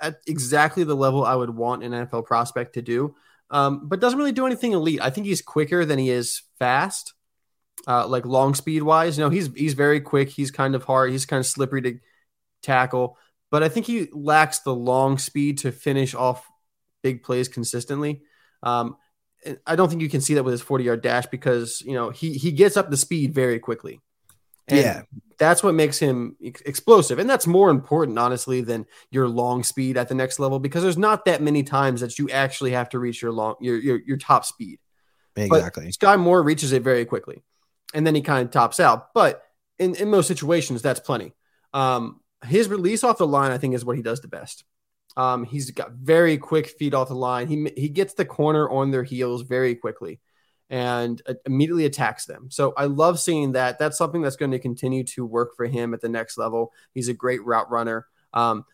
at 0.00 0.16
exactly 0.26 0.84
the 0.84 0.94
level 0.94 1.24
I 1.24 1.34
would 1.34 1.50
want 1.50 1.82
an 1.82 1.92
NFL 1.92 2.26
prospect 2.26 2.74
to 2.74 2.82
do, 2.82 3.14
um, 3.50 3.88
but 3.88 4.00
doesn't 4.00 4.18
really 4.18 4.32
do 4.32 4.46
anything 4.46 4.72
elite. 4.72 5.00
I 5.00 5.10
think 5.10 5.26
he's 5.26 5.40
quicker 5.42 5.84
than 5.84 5.98
he 5.98 6.10
is 6.10 6.42
fast, 6.58 7.14
uh, 7.86 8.06
like 8.06 8.26
long 8.26 8.54
speed 8.54 8.82
wise. 8.82 9.18
You 9.18 9.24
know, 9.24 9.30
he's 9.30 9.50
he's 9.54 9.74
very 9.74 10.00
quick. 10.00 10.28
He's 10.28 10.50
kind 10.50 10.74
of 10.74 10.84
hard. 10.84 11.10
He's 11.10 11.26
kind 11.26 11.40
of 11.40 11.46
slippery 11.46 11.82
to 11.82 11.98
tackle 12.62 13.16
but 13.52 13.62
I 13.62 13.68
think 13.68 13.84
he 13.84 14.08
lacks 14.12 14.60
the 14.60 14.74
long 14.74 15.18
speed 15.18 15.58
to 15.58 15.72
finish 15.72 16.14
off 16.14 16.50
big 17.02 17.22
plays 17.22 17.48
consistently. 17.48 18.22
Um, 18.62 18.96
I 19.66 19.76
don't 19.76 19.90
think 19.90 20.00
you 20.00 20.08
can 20.08 20.22
see 20.22 20.34
that 20.34 20.42
with 20.42 20.52
his 20.52 20.62
40 20.62 20.84
yard 20.84 21.02
dash 21.02 21.26
because, 21.26 21.82
you 21.82 21.92
know, 21.92 22.08
he, 22.08 22.32
he 22.32 22.50
gets 22.50 22.78
up 22.78 22.88
the 22.88 22.96
speed 22.96 23.34
very 23.34 23.58
quickly. 23.58 24.00
And 24.68 24.80
yeah. 24.80 25.02
That's 25.38 25.62
what 25.62 25.74
makes 25.74 25.98
him 25.98 26.36
ex- 26.42 26.62
explosive. 26.62 27.18
And 27.18 27.28
that's 27.28 27.46
more 27.46 27.68
important, 27.68 28.18
honestly, 28.18 28.62
than 28.62 28.86
your 29.10 29.28
long 29.28 29.64
speed 29.64 29.98
at 29.98 30.08
the 30.08 30.14
next 30.14 30.38
level 30.38 30.58
because 30.58 30.82
there's 30.82 30.96
not 30.96 31.26
that 31.26 31.42
many 31.42 31.62
times 31.62 32.00
that 32.00 32.18
you 32.18 32.30
actually 32.30 32.70
have 32.70 32.88
to 32.90 32.98
reach 32.98 33.20
your 33.20 33.32
long, 33.32 33.56
your, 33.60 33.76
your, 33.76 34.00
your 34.06 34.16
top 34.16 34.46
speed. 34.46 34.78
Exactly. 35.36 35.86
But 35.86 35.92
Skyy 35.92 36.18
Moore 36.18 36.42
reaches 36.42 36.72
it 36.72 36.82
very 36.82 37.04
quickly 37.04 37.42
and 37.94 38.06
then 38.06 38.14
he 38.14 38.22
kind 38.22 38.44
of 38.44 38.52
tops 38.52 38.80
out. 38.80 39.14
But 39.14 39.42
in, 39.78 39.94
in 39.96 40.10
most 40.10 40.28
situations, 40.28 40.82
that's 40.82 41.00
plenty. 41.00 41.32
Um, 41.72 42.20
his 42.44 42.68
release 42.68 43.04
off 43.04 43.18
the 43.18 43.26
line, 43.26 43.52
I 43.52 43.58
think, 43.58 43.74
is 43.74 43.84
what 43.84 43.96
he 43.96 44.02
does 44.02 44.20
the 44.20 44.28
best. 44.28 44.64
Um, 45.16 45.44
he's 45.44 45.70
got 45.70 45.92
very 45.92 46.38
quick 46.38 46.68
feet 46.68 46.94
off 46.94 47.08
the 47.08 47.14
line. 47.14 47.46
He 47.46 47.70
he 47.76 47.88
gets 47.88 48.14
the 48.14 48.24
corner 48.24 48.68
on 48.68 48.90
their 48.90 49.04
heels 49.04 49.42
very 49.42 49.74
quickly, 49.74 50.20
and 50.70 51.20
uh, 51.26 51.34
immediately 51.44 51.84
attacks 51.84 52.24
them. 52.24 52.50
So 52.50 52.72
I 52.76 52.86
love 52.86 53.20
seeing 53.20 53.52
that. 53.52 53.78
That's 53.78 53.98
something 53.98 54.22
that's 54.22 54.36
going 54.36 54.52
to 54.52 54.58
continue 54.58 55.04
to 55.04 55.26
work 55.26 55.54
for 55.54 55.66
him 55.66 55.92
at 55.92 56.00
the 56.00 56.08
next 56.08 56.38
level. 56.38 56.72
He's 56.94 57.08
a 57.08 57.14
great 57.14 57.44
route 57.44 57.70
runner. 57.70 58.06
Um, 58.32 58.64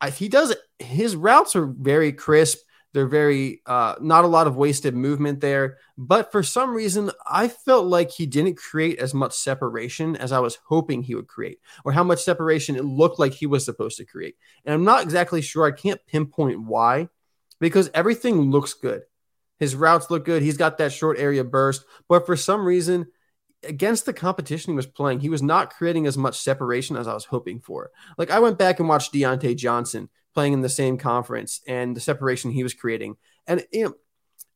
I, 0.00 0.10
he 0.10 0.28
does 0.28 0.54
his 0.78 1.16
routes 1.16 1.54
are 1.54 1.66
very 1.66 2.12
crisp. 2.12 2.58
They're 2.94 3.06
very 3.06 3.60
uh, 3.66 3.96
not 4.00 4.24
a 4.24 4.28
lot 4.28 4.46
of 4.46 4.56
wasted 4.56 4.94
movement 4.94 5.40
there, 5.40 5.76
but 5.98 6.32
for 6.32 6.42
some 6.42 6.74
reason, 6.74 7.10
I 7.26 7.48
felt 7.48 7.86
like 7.86 8.10
he 8.10 8.24
didn't 8.24 8.56
create 8.56 8.98
as 8.98 9.12
much 9.12 9.34
separation 9.34 10.16
as 10.16 10.32
I 10.32 10.38
was 10.38 10.58
hoping 10.64 11.02
he 11.02 11.14
would 11.14 11.28
create, 11.28 11.58
or 11.84 11.92
how 11.92 12.02
much 12.02 12.22
separation 12.22 12.76
it 12.76 12.84
looked 12.84 13.18
like 13.18 13.34
he 13.34 13.46
was 13.46 13.64
supposed 13.64 13.98
to 13.98 14.06
create. 14.06 14.36
And 14.64 14.74
I'm 14.74 14.84
not 14.84 15.02
exactly 15.02 15.42
sure. 15.42 15.66
I 15.66 15.70
can't 15.72 16.04
pinpoint 16.06 16.62
why, 16.62 17.08
because 17.60 17.90
everything 17.92 18.50
looks 18.50 18.72
good. 18.72 19.02
His 19.58 19.74
routes 19.74 20.10
look 20.10 20.24
good. 20.24 20.42
He's 20.42 20.56
got 20.56 20.78
that 20.78 20.92
short 20.92 21.18
area 21.18 21.44
burst, 21.44 21.84
but 22.08 22.24
for 22.24 22.36
some 22.36 22.64
reason, 22.64 23.08
against 23.62 24.06
the 24.06 24.12
competition 24.12 24.72
he 24.72 24.76
was 24.76 24.86
playing, 24.86 25.20
he 25.20 25.28
was 25.28 25.42
not 25.42 25.70
creating 25.70 26.06
as 26.06 26.16
much 26.16 26.38
separation 26.38 26.96
as 26.96 27.08
I 27.08 27.14
was 27.14 27.24
hoping 27.24 27.60
for. 27.60 27.90
Like 28.16 28.30
I 28.30 28.38
went 28.38 28.58
back 28.58 28.78
and 28.78 28.88
watched 28.88 29.12
Diontae 29.12 29.56
Johnson 29.56 30.08
playing 30.34 30.52
in 30.52 30.60
the 30.60 30.68
same 30.68 30.98
conference 30.98 31.60
and 31.66 31.96
the 31.96 32.00
separation 32.00 32.50
he 32.50 32.62
was 32.62 32.74
creating. 32.74 33.16
And 33.46 33.66
you 33.72 33.84
know, 33.84 33.94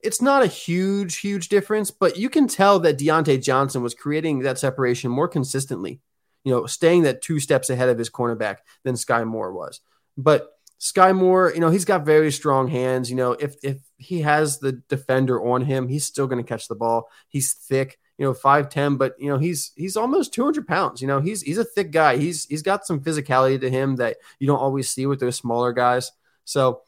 it's 0.00 0.22
not 0.22 0.42
a 0.42 0.46
huge, 0.46 1.18
huge 1.18 1.48
difference, 1.48 1.90
but 1.90 2.16
you 2.16 2.28
can 2.28 2.48
tell 2.48 2.80
that 2.80 2.98
Diontae 2.98 3.42
Johnson 3.42 3.82
was 3.82 3.94
creating 3.94 4.40
that 4.40 4.58
separation 4.58 5.10
more 5.10 5.28
consistently, 5.28 6.00
you 6.44 6.52
know, 6.52 6.66
staying 6.66 7.02
that 7.02 7.22
two 7.22 7.40
steps 7.40 7.70
ahead 7.70 7.88
of 7.88 7.98
his 7.98 8.10
cornerback 8.10 8.58
than 8.84 8.96
Skyy 8.96 9.26
Moore 9.26 9.52
was. 9.52 9.80
But 10.16 10.50
Skyy 10.80 11.14
Moore, 11.14 11.52
you 11.54 11.60
know, 11.60 11.70
he's 11.70 11.84
got 11.84 12.04
very 12.04 12.32
strong 12.32 12.66
hands. 12.66 13.08
You 13.08 13.16
know, 13.16 13.32
if 13.32 13.54
if 13.62 13.78
he 13.96 14.22
has 14.22 14.58
the 14.58 14.72
defender 14.72 15.40
on 15.40 15.62
him, 15.62 15.86
he's 15.86 16.04
still 16.04 16.26
going 16.26 16.42
to 16.42 16.48
catch 16.48 16.66
the 16.66 16.74
ball. 16.74 17.08
He's 17.28 17.54
thick 17.54 17.98
you 18.18 18.27
know, 18.27 18.35
5'10, 18.35 18.98
but 18.98 19.14
you 19.18 19.29
know, 19.29 19.38
he's 19.38 19.72
he's 19.77 19.96
almost 19.96 20.33
200 20.35 20.66
pounds. 20.66 21.01
You 21.01 21.09
know, 21.09 21.20
he's 21.20 21.42
he's 21.42 21.59
a 21.59 21.64
thick 21.64 21.90
guy. 21.90 22.16
He's 22.16 22.44
he's 22.44 22.62
got 22.62 22.87
some 22.87 23.01
physicality 23.01 23.61
to 23.61 23.70
him 23.70 23.96
that 23.96 24.18
you 24.38 24.46
don't 24.46 24.59
always 24.59 24.90
see 24.90 25.07
with 25.07 25.20
those 25.20 25.37
smaller 25.37 25.72
guys. 25.72 26.12
So 26.44 26.83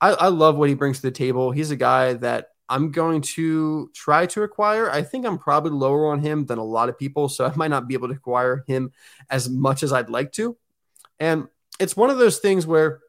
I, 0.00 0.10
I 0.10 0.28
love 0.28 0.56
what 0.56 0.68
he 0.68 0.74
brings 0.74 0.98
to 0.98 1.02
the 1.02 1.10
table. 1.10 1.50
He's 1.50 1.70
a 1.70 1.76
guy 1.76 2.14
that 2.14 2.48
I'm 2.68 2.90
going 2.90 3.20
to 3.22 3.90
try 3.94 4.26
to 4.26 4.42
acquire. 4.42 4.90
I 4.90 5.02
think 5.02 5.24
I'm 5.24 5.38
probably 5.38 5.70
lower 5.70 6.10
on 6.10 6.20
him 6.20 6.46
than 6.46 6.58
a 6.58 6.64
lot 6.64 6.88
of 6.88 6.98
people, 6.98 7.28
so 7.28 7.46
I 7.46 7.52
might 7.54 7.70
not 7.70 7.86
be 7.86 7.94
able 7.94 8.08
to 8.08 8.14
acquire 8.14 8.64
him 8.66 8.92
as 9.30 9.48
much 9.48 9.82
as 9.82 9.92
I'd 9.92 10.10
like 10.10 10.32
to. 10.32 10.56
And 11.20 11.48
it's 11.78 11.96
one 11.96 12.10
of 12.10 12.18
those 12.18 12.38
things 12.38 12.66
where, 12.66 13.00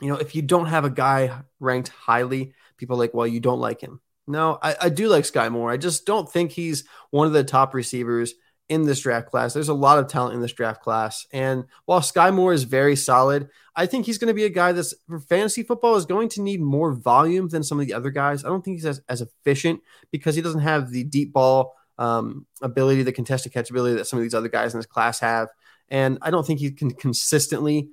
you 0.00 0.08
know, 0.08 0.16
if 0.16 0.34
you 0.34 0.42
don't 0.42 0.66
have 0.66 0.84
a 0.84 0.90
guy 0.90 1.42
ranked 1.58 1.88
highly, 1.88 2.52
people 2.76 2.96
like, 2.96 3.14
well, 3.14 3.26
you 3.26 3.40
don't 3.40 3.60
like 3.60 3.80
him. 3.80 4.00
No, 4.30 4.58
I, 4.62 4.76
I 4.82 4.88
do 4.88 5.08
like 5.08 5.24
Skyy 5.24 5.50
Moore. 5.50 5.70
I 5.70 5.76
just 5.76 6.06
don't 6.06 6.30
think 6.30 6.52
he's 6.52 6.84
one 7.10 7.26
of 7.26 7.32
the 7.32 7.44
top 7.44 7.74
receivers 7.74 8.34
in 8.68 8.84
this 8.84 9.00
draft 9.00 9.28
class. 9.28 9.52
There's 9.52 9.68
a 9.68 9.74
lot 9.74 9.98
of 9.98 10.06
talent 10.06 10.34
in 10.34 10.40
this 10.40 10.52
draft 10.52 10.80
class. 10.80 11.26
And 11.32 11.64
while 11.86 12.00
Skyy 12.00 12.32
Moore 12.32 12.52
is 12.52 12.62
very 12.62 12.94
solid, 12.94 13.48
I 13.74 13.86
think 13.86 14.06
he's 14.06 14.18
going 14.18 14.28
to 14.28 14.34
be 14.34 14.44
a 14.44 14.50
guy 14.50 14.70
that's 14.70 14.94
for 15.08 15.18
fantasy 15.18 15.64
football 15.64 15.96
is 15.96 16.06
going 16.06 16.28
to 16.30 16.42
need 16.42 16.60
more 16.60 16.94
volume 16.94 17.48
than 17.48 17.64
some 17.64 17.80
of 17.80 17.86
the 17.86 17.94
other 17.94 18.10
guys. 18.10 18.44
I 18.44 18.48
don't 18.48 18.64
think 18.64 18.76
he's 18.76 18.86
as, 18.86 19.02
as 19.08 19.20
efficient 19.20 19.80
because 20.12 20.36
he 20.36 20.42
doesn't 20.42 20.60
have 20.60 20.90
the 20.90 21.02
deep 21.02 21.32
ball 21.32 21.74
um, 21.98 22.46
ability, 22.62 23.02
the 23.02 23.12
contested 23.12 23.52
catch 23.52 23.70
ability 23.70 23.96
that 23.96 24.06
some 24.06 24.20
of 24.20 24.22
these 24.22 24.34
other 24.34 24.48
guys 24.48 24.72
in 24.72 24.78
this 24.78 24.86
class 24.86 25.18
have. 25.18 25.48
And 25.88 26.18
I 26.22 26.30
don't 26.30 26.46
think 26.46 26.60
he 26.60 26.70
can 26.70 26.92
consistently, 26.92 27.88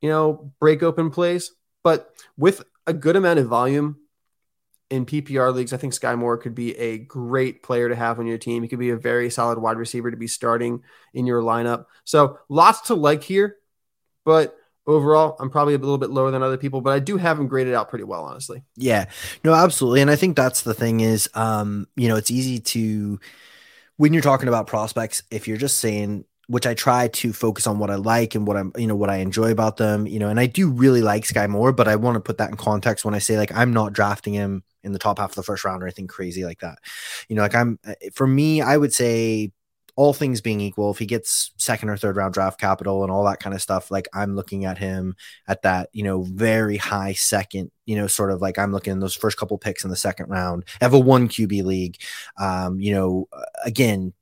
you 0.00 0.08
know, 0.08 0.52
break 0.60 0.84
open 0.84 1.10
plays. 1.10 1.50
But 1.82 2.14
with 2.36 2.62
a 2.86 2.92
good 2.92 3.16
amount 3.16 3.40
of 3.40 3.48
volume, 3.48 3.96
in 4.90 5.06
PPR 5.06 5.54
leagues, 5.54 5.72
I 5.72 5.76
think 5.76 5.94
Skyy 5.94 6.18
Moore 6.18 6.36
could 6.36 6.54
be 6.54 6.76
a 6.76 6.98
great 6.98 7.62
player 7.62 7.88
to 7.88 7.94
have 7.94 8.18
on 8.18 8.26
your 8.26 8.38
team. 8.38 8.62
He 8.62 8.68
could 8.68 8.80
be 8.80 8.90
a 8.90 8.96
very 8.96 9.30
solid 9.30 9.58
wide 9.58 9.76
receiver 9.76 10.10
to 10.10 10.16
be 10.16 10.26
starting 10.26 10.82
in 11.14 11.26
your 11.26 11.42
lineup. 11.42 11.86
So 12.04 12.38
lots 12.48 12.82
to 12.88 12.94
like 12.94 13.22
here, 13.22 13.56
but 14.24 14.56
overall, 14.86 15.36
I'm 15.38 15.50
probably 15.50 15.74
a 15.74 15.78
little 15.78 15.98
bit 15.98 16.10
lower 16.10 16.32
than 16.32 16.42
other 16.42 16.56
people, 16.56 16.80
but 16.80 16.92
I 16.92 16.98
do 16.98 17.16
have 17.16 17.38
him 17.38 17.46
graded 17.46 17.74
out 17.74 17.88
pretty 17.88 18.04
well, 18.04 18.24
honestly. 18.24 18.64
Yeah, 18.76 19.06
no, 19.44 19.54
absolutely. 19.54 20.00
And 20.00 20.10
I 20.10 20.16
think 20.16 20.36
that's 20.36 20.62
the 20.62 20.74
thing 20.74 21.00
is, 21.00 21.30
um, 21.34 21.86
you 21.96 22.08
know, 22.08 22.16
it's 22.16 22.30
easy 22.30 22.58
to, 22.58 23.20
when 23.96 24.12
you're 24.12 24.22
talking 24.22 24.48
about 24.48 24.66
prospects, 24.66 25.22
if 25.30 25.46
you're 25.46 25.56
just 25.56 25.78
saying, 25.78 26.24
which 26.50 26.66
I 26.66 26.74
try 26.74 27.06
to 27.06 27.32
focus 27.32 27.68
on 27.68 27.78
what 27.78 27.90
I 27.90 27.94
like 27.94 28.34
and 28.34 28.44
what 28.44 28.56
I'm, 28.56 28.72
you 28.76 28.88
know, 28.88 28.96
what 28.96 29.08
I 29.08 29.18
enjoy 29.18 29.52
about 29.52 29.76
them, 29.76 30.08
you 30.08 30.18
know, 30.18 30.28
and 30.28 30.40
I 30.40 30.46
do 30.46 30.68
really 30.68 31.00
like 31.00 31.22
Skyy 31.22 31.48
Moore, 31.48 31.70
but 31.70 31.86
I 31.86 31.94
want 31.94 32.16
to 32.16 32.20
put 32.20 32.38
that 32.38 32.50
in 32.50 32.56
context 32.56 33.04
when 33.04 33.14
I 33.14 33.18
say 33.18 33.38
like 33.38 33.54
I'm 33.54 33.72
not 33.72 33.92
drafting 33.92 34.34
him 34.34 34.64
in 34.82 34.90
the 34.90 34.98
top 34.98 35.20
half 35.20 35.30
of 35.30 35.36
the 35.36 35.44
first 35.44 35.64
round 35.64 35.80
or 35.80 35.86
anything 35.86 36.08
crazy 36.08 36.44
like 36.44 36.58
that. 36.58 36.78
You 37.28 37.36
know, 37.36 37.42
like 37.42 37.54
I'm 37.54 37.78
uh, 37.86 37.94
for 38.12 38.26
me, 38.26 38.62
I 38.62 38.76
would 38.76 38.92
say 38.92 39.52
all 39.94 40.12
things 40.12 40.40
being 40.40 40.60
equal, 40.60 40.90
if 40.90 40.98
he 40.98 41.06
gets 41.06 41.52
second 41.56 41.88
or 41.88 41.96
third 41.96 42.16
round 42.16 42.34
draft 42.34 42.58
capital 42.58 43.04
and 43.04 43.12
all 43.12 43.24
that 43.26 43.38
kind 43.38 43.54
of 43.54 43.62
stuff, 43.62 43.88
like 43.88 44.08
I'm 44.12 44.34
looking 44.34 44.64
at 44.64 44.76
him 44.76 45.14
at 45.46 45.62
that, 45.62 45.88
you 45.92 46.02
know, 46.02 46.22
very 46.22 46.78
high 46.78 47.12
second, 47.12 47.70
you 47.86 47.94
know, 47.94 48.08
sort 48.08 48.32
of 48.32 48.40
like 48.40 48.58
I'm 48.58 48.72
looking 48.72 48.98
those 48.98 49.14
first 49.14 49.36
couple 49.36 49.56
picks 49.56 49.84
in 49.84 49.90
the 49.90 49.96
second 49.96 50.28
round. 50.28 50.64
I 50.80 50.84
have 50.84 50.94
a 50.94 50.98
one 50.98 51.28
QB 51.28 51.62
league. 51.62 51.98
Um, 52.38 52.80
you 52.80 52.92
know, 52.92 53.28
uh, 53.32 53.42
again, 53.64 54.14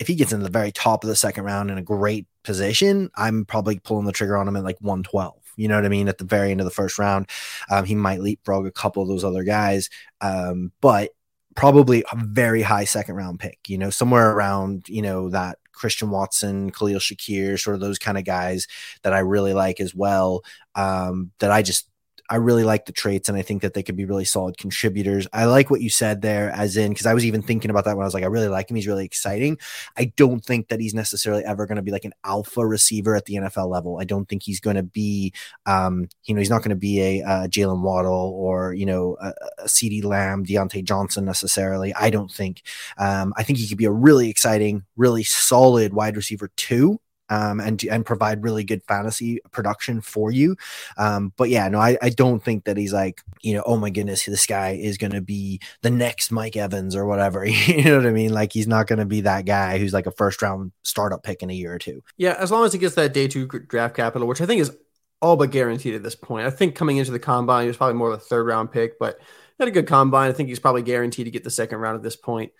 if 0.00 0.08
he 0.08 0.14
gets 0.14 0.32
in 0.32 0.42
the 0.42 0.48
very 0.48 0.72
top 0.72 1.04
of 1.04 1.08
the 1.08 1.14
second 1.14 1.44
round 1.44 1.70
in 1.70 1.76
a 1.76 1.82
great 1.82 2.26
position, 2.42 3.10
I'm 3.14 3.44
probably 3.44 3.78
pulling 3.78 4.06
the 4.06 4.12
trigger 4.12 4.36
on 4.36 4.48
him 4.48 4.56
at 4.56 4.64
like 4.64 4.80
112. 4.80 5.34
You 5.56 5.68
know 5.68 5.76
what 5.76 5.84
I 5.84 5.90
mean? 5.90 6.08
At 6.08 6.16
the 6.16 6.24
very 6.24 6.50
end 6.50 6.60
of 6.60 6.64
the 6.64 6.70
first 6.70 6.98
round, 6.98 7.28
um, 7.70 7.84
he 7.84 7.94
might 7.94 8.20
leapfrog 8.20 8.66
a 8.66 8.72
couple 8.72 9.02
of 9.02 9.10
those 9.10 9.24
other 9.24 9.44
guys. 9.44 9.90
Um, 10.22 10.72
but 10.80 11.10
probably 11.54 12.02
a 12.10 12.16
very 12.16 12.62
high 12.62 12.84
second 12.84 13.16
round 13.16 13.40
pick, 13.40 13.58
you 13.68 13.76
know, 13.76 13.90
somewhere 13.90 14.30
around, 14.30 14.88
you 14.88 15.02
know, 15.02 15.28
that 15.28 15.58
Christian 15.72 16.08
Watson, 16.08 16.70
Khalil 16.70 16.98
Shakir, 16.98 17.58
sort 17.58 17.74
of 17.74 17.80
those 17.80 17.98
kind 17.98 18.16
of 18.16 18.24
guys 18.24 18.66
that 19.02 19.12
I 19.12 19.18
really 19.18 19.52
like 19.52 19.80
as 19.80 19.94
well. 19.94 20.42
Um, 20.74 21.32
that 21.40 21.50
I 21.50 21.60
just 21.60 21.89
I 22.30 22.36
really 22.36 22.62
like 22.62 22.86
the 22.86 22.92
traits 22.92 23.28
and 23.28 23.36
I 23.36 23.42
think 23.42 23.60
that 23.62 23.74
they 23.74 23.82
could 23.82 23.96
be 23.96 24.04
really 24.04 24.24
solid 24.24 24.56
contributors. 24.56 25.26
I 25.32 25.46
like 25.46 25.68
what 25.68 25.80
you 25.80 25.90
said 25.90 26.22
there, 26.22 26.50
as 26.50 26.76
in, 26.76 26.92
because 26.92 27.04
I 27.04 27.12
was 27.12 27.24
even 27.24 27.42
thinking 27.42 27.72
about 27.72 27.84
that 27.86 27.96
when 27.96 28.04
I 28.04 28.06
was 28.06 28.14
like, 28.14 28.22
I 28.22 28.28
really 28.28 28.46
like 28.46 28.70
him. 28.70 28.76
He's 28.76 28.86
really 28.86 29.04
exciting. 29.04 29.58
I 29.96 30.12
don't 30.16 30.44
think 30.44 30.68
that 30.68 30.78
he's 30.78 30.94
necessarily 30.94 31.44
ever 31.44 31.66
going 31.66 31.76
to 31.76 31.82
be 31.82 31.90
like 31.90 32.04
an 32.04 32.12
alpha 32.24 32.64
receiver 32.64 33.16
at 33.16 33.24
the 33.24 33.34
NFL 33.34 33.68
level. 33.68 33.98
I 33.98 34.04
don't 34.04 34.28
think 34.28 34.44
he's 34.44 34.60
going 34.60 34.76
to 34.76 34.84
be, 34.84 35.32
um, 35.66 36.08
you 36.24 36.34
know, 36.34 36.38
he's 36.38 36.50
not 36.50 36.62
going 36.62 36.70
to 36.70 36.76
be 36.76 37.00
a, 37.00 37.24
Jaylen 37.50 37.80
Waddle 37.80 38.32
or, 38.36 38.74
you 38.74 38.86
know, 38.86 39.16
a, 39.20 39.32
a 39.58 39.64
CeeDee 39.64 40.04
Lamb, 40.04 40.46
Diontae 40.46 40.84
Johnson 40.84 41.24
necessarily. 41.24 41.92
I 41.94 42.10
don't 42.10 42.30
think. 42.30 42.62
Um, 42.96 43.32
I 43.36 43.42
think 43.42 43.58
he 43.58 43.68
could 43.68 43.78
be 43.78 43.86
a 43.86 43.90
really 43.90 44.30
exciting, 44.30 44.84
really 44.96 45.24
solid 45.24 45.94
wide 45.94 46.16
receiver 46.16 46.50
too 46.56 47.00
um, 47.30 47.60
and 47.60 47.82
and 47.84 48.04
provide 48.04 48.42
really 48.42 48.64
good 48.64 48.82
fantasy 48.84 49.40
production 49.50 50.00
for 50.00 50.30
you. 50.30 50.56
Um, 50.98 51.32
but 51.36 51.48
yeah, 51.48 51.68
no, 51.68 51.78
I, 51.78 51.96
I 52.02 52.10
don't 52.10 52.42
think 52.42 52.64
that 52.64 52.76
he's 52.76 52.92
like 52.92 53.22
you 53.42 53.54
know, 53.54 53.62
oh 53.64 53.76
my 53.76 53.90
goodness, 53.90 54.24
this 54.26 54.46
guy 54.46 54.72
is 54.72 54.98
going 54.98 55.12
to 55.12 55.20
be 55.20 55.60
the 55.82 55.90
next 55.90 56.30
Mike 56.30 56.56
Evans 56.56 56.94
or 56.94 57.06
whatever. 57.06 57.44
you 57.46 57.84
know 57.84 57.96
what 57.96 58.06
I 58.06 58.10
mean? 58.10 58.32
Like 58.32 58.52
he's 58.52 58.68
not 58.68 58.86
going 58.86 58.98
to 58.98 59.06
be 59.06 59.22
that 59.22 59.46
guy 59.46 59.78
who's 59.78 59.92
like 59.92 60.06
a 60.06 60.12
first 60.12 60.42
round 60.42 60.72
startup 60.82 61.22
pick 61.22 61.42
in 61.42 61.50
a 61.50 61.54
year 61.54 61.72
or 61.72 61.78
two. 61.78 62.02
Yeah, 62.16 62.36
as 62.38 62.50
long 62.50 62.64
as 62.64 62.72
he 62.72 62.78
gets 62.78 62.94
that 62.96 63.14
day 63.14 63.28
two 63.28 63.46
draft 63.46 63.96
capital, 63.96 64.28
which 64.28 64.40
I 64.40 64.46
think 64.46 64.60
is 64.60 64.76
all 65.22 65.36
but 65.36 65.50
guaranteed 65.50 65.94
at 65.94 66.02
this 66.02 66.14
point. 66.14 66.46
I 66.46 66.50
think 66.50 66.74
coming 66.74 66.96
into 66.96 67.10
the 67.10 67.18
combine, 67.18 67.62
he 67.62 67.68
was 67.68 67.76
probably 67.76 67.96
more 67.96 68.10
of 68.10 68.18
a 68.18 68.22
third 68.22 68.46
round 68.46 68.72
pick, 68.72 68.98
but 68.98 69.20
had 69.58 69.68
a 69.68 69.72
good 69.72 69.86
combine. 69.86 70.30
I 70.30 70.32
think 70.32 70.48
he's 70.48 70.58
probably 70.58 70.82
guaranteed 70.82 71.26
to 71.26 71.30
get 71.30 71.44
the 71.44 71.50
second 71.50 71.78
round 71.78 71.96
at 71.96 72.02
this 72.02 72.16
point. 72.16 72.52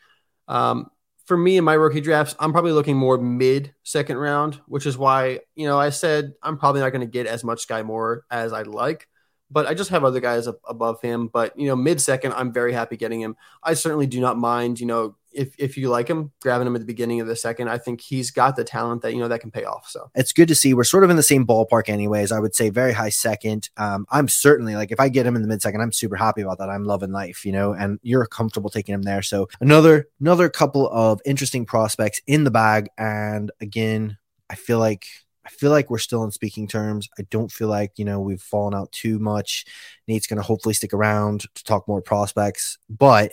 Um, 0.47 0.91
for 1.31 1.37
me 1.37 1.57
in 1.57 1.63
my 1.63 1.75
rookie 1.75 2.01
drafts, 2.01 2.35
I'm 2.41 2.51
probably 2.51 2.73
looking 2.73 2.97
more 2.97 3.17
mid 3.17 3.73
second 3.85 4.17
round, 4.17 4.61
which 4.67 4.85
is 4.85 4.99
why, 4.99 5.39
you 5.55 5.65
know, 5.65 5.79
I 5.79 5.91
said 5.91 6.33
I'm 6.43 6.59
probably 6.59 6.81
not 6.81 6.91
going 6.91 7.07
to 7.07 7.07
get 7.07 7.29
as 7.29 7.45
much 7.45 7.69
Skyy 7.69 7.87
Moore 7.87 8.25
as 8.33 8.53
I'd 8.53 8.67
like 8.67 9.07
but 9.51 9.67
I 9.67 9.75
just 9.75 9.91
have 9.91 10.05
other 10.05 10.21
guys 10.21 10.47
above 10.47 11.01
him. 11.03 11.29
But 11.29 11.59
you 11.59 11.67
know, 11.67 11.77
mid 11.77 12.01
second, 12.01 12.33
I'm 12.33 12.53
very 12.53 12.73
happy 12.73 12.97
getting 12.97 13.21
him. 13.21 13.37
I 13.63 13.75
certainly 13.75 14.07
do 14.07 14.21
not 14.21 14.39
mind. 14.39 14.81
You 14.81 14.87
know, 14.87 15.17
if 15.33 15.55
if 15.59 15.77
you 15.77 15.89
like 15.89 16.09
him, 16.09 16.33
grabbing 16.41 16.67
him 16.67 16.75
at 16.75 16.81
the 16.81 16.87
beginning 16.87 17.21
of 17.21 17.27
the 17.27 17.37
second, 17.37 17.69
I 17.69 17.79
think 17.79 18.01
he's 18.01 18.31
got 18.31 18.57
the 18.57 18.65
talent 18.65 19.03
that 19.03 19.13
you 19.13 19.21
know 19.21 19.29
that 19.29 19.41
can 19.41 19.51
pay 19.51 19.65
off. 19.65 19.89
So 19.89 20.11
it's 20.15 20.33
good 20.33 20.49
to 20.49 20.55
see. 20.55 20.75
We're 20.75 20.85
sort 20.85 21.05
of 21.05 21.11
in 21.11 21.17
the 21.17 21.23
same 21.23 21.47
ballpark, 21.47 21.89
anyways. 21.89 22.33
I 22.33 22.39
would 22.39 22.55
say 22.55 22.71
very 22.71 22.93
high 22.93 23.11
second. 23.11 23.71
Um, 23.77 24.07
I'm 24.11 24.29
certainly 24.29 24.75
like 24.75 24.93
if 24.93 25.01
I 25.01 25.09
get 25.09 25.27
him 25.27 25.37
in 25.37 25.43
the 25.43 25.49
mid 25.49 25.63
second, 25.63 25.81
I'm 25.81 25.93
super 25.93 26.17
happy 26.17 26.43
about 26.43 26.59
that. 26.59 26.71
I'm 26.71 26.85
loving 26.85 27.13
life, 27.13 27.45
you 27.45 27.53
know, 27.53 27.73
and 27.73 27.99
you're 28.03 28.27
comfortable 28.27 28.71
taking 28.71 28.95
him 28.95 29.03
there. 29.03 29.23
So 29.23 29.49
another 29.61 30.09
another 30.21 30.49
couple 30.49 30.89
of 30.91 31.21
interesting 31.25 31.67
prospects 31.67 32.21
in 32.27 32.45
the 32.45 32.51
bag, 32.51 32.89
and 32.99 33.51
again, 33.61 34.19
I 34.49 34.57
feel 34.57 34.79
like 34.79 35.07
I 35.45 35.49
feel 35.49 35.71
like 35.71 35.91
we're 35.91 35.99
still 35.99 36.23
in 36.25 36.31
speaking 36.31 36.69
terms. 36.69 37.09
I 37.19 37.23
don't 37.31 37.51
feel 37.51 37.69
like, 37.69 37.93
you 37.97 38.05
know, 38.05 38.21
we've 38.21 38.43
fallen 38.43 38.75
out 38.75 38.93
too 38.93 39.19
much. 39.19 39.65
Nate's 40.07 40.27
going 40.27 40.37
to 40.37 40.43
hopefully 40.43 40.75
stick 40.75 40.93
around 40.93 41.47
to 41.55 41.65
talk 41.65 41.89
more 41.89 42.03
prospects, 42.03 42.79
but 42.89 43.33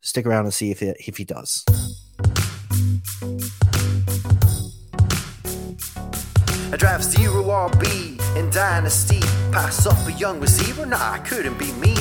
stick 0.00 0.26
around 0.26 0.44
and 0.44 0.54
see 0.54 0.70
if 0.70 0.82
it, 0.82 0.96
if 1.06 1.16
he 1.16 1.24
does. 1.24 1.64
I 6.70 6.76
draft 6.76 7.04
zero 7.04 7.42
RB 7.44 8.36
in 8.36 8.50
Dynasty. 8.50 9.20
Pass 9.52 9.86
up 9.86 9.98
a 10.06 10.12
young 10.12 10.38
receiver? 10.40 10.84
Nah, 10.84 11.12
I 11.12 11.18
couldn't 11.18 11.58
be 11.58 11.72
me. 11.72 11.96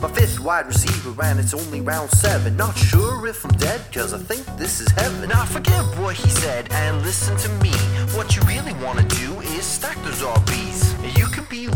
My 0.00 0.08
fifth 0.08 0.40
wide 0.40 0.66
receiver, 0.66 1.14
and 1.22 1.38
it's 1.38 1.54
only 1.54 1.80
round 1.80 2.10
seven. 2.10 2.56
Not 2.56 2.76
sure 2.76 3.26
if 3.28 3.44
I'm 3.44 3.52
dead, 3.52 3.80
cause 3.92 4.12
I 4.12 4.18
think 4.18 4.44
this 4.58 4.80
is 4.80 4.90
heaven. 4.92 5.28
Now 5.28 5.44
forget 5.44 5.84
what 5.98 6.16
he 6.16 6.28
said 6.28 6.68
and 6.72 7.02
listen 7.02 7.36
to 7.36 7.48
me. 7.62 7.70
What 8.16 8.34
you 8.34 8.42
really 8.42 8.72
wanna 8.84 9.04
do 9.04 9.40
is 9.42 9.64
stack 9.64 9.96
those 10.02 10.22
RBs. 10.22 11.16
You 11.16 11.26
can 11.26 11.44
be 11.44 11.68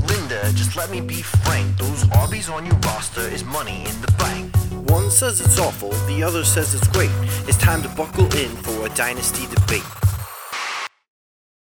Just 0.54 0.76
let 0.76 0.90
me 0.90 1.00
be 1.00 1.22
frank. 1.22 1.76
Those 1.78 2.04
RBs 2.04 2.52
on 2.52 2.66
your 2.66 2.76
roster 2.76 3.20
is 3.20 3.44
money 3.44 3.84
in 3.86 4.00
the 4.00 4.12
bank. 4.18 4.54
One 4.90 5.10
says 5.10 5.40
it's 5.40 5.58
awful, 5.58 5.90
the 6.06 6.22
other 6.22 6.44
says 6.44 6.74
it's 6.74 6.88
great. 6.88 7.10
It's 7.48 7.58
time 7.58 7.82
to 7.82 7.88
buckle 7.88 8.26
in 8.36 8.50
for 8.56 8.86
a 8.86 8.88
dynasty 8.90 9.46
debate. 9.54 10.05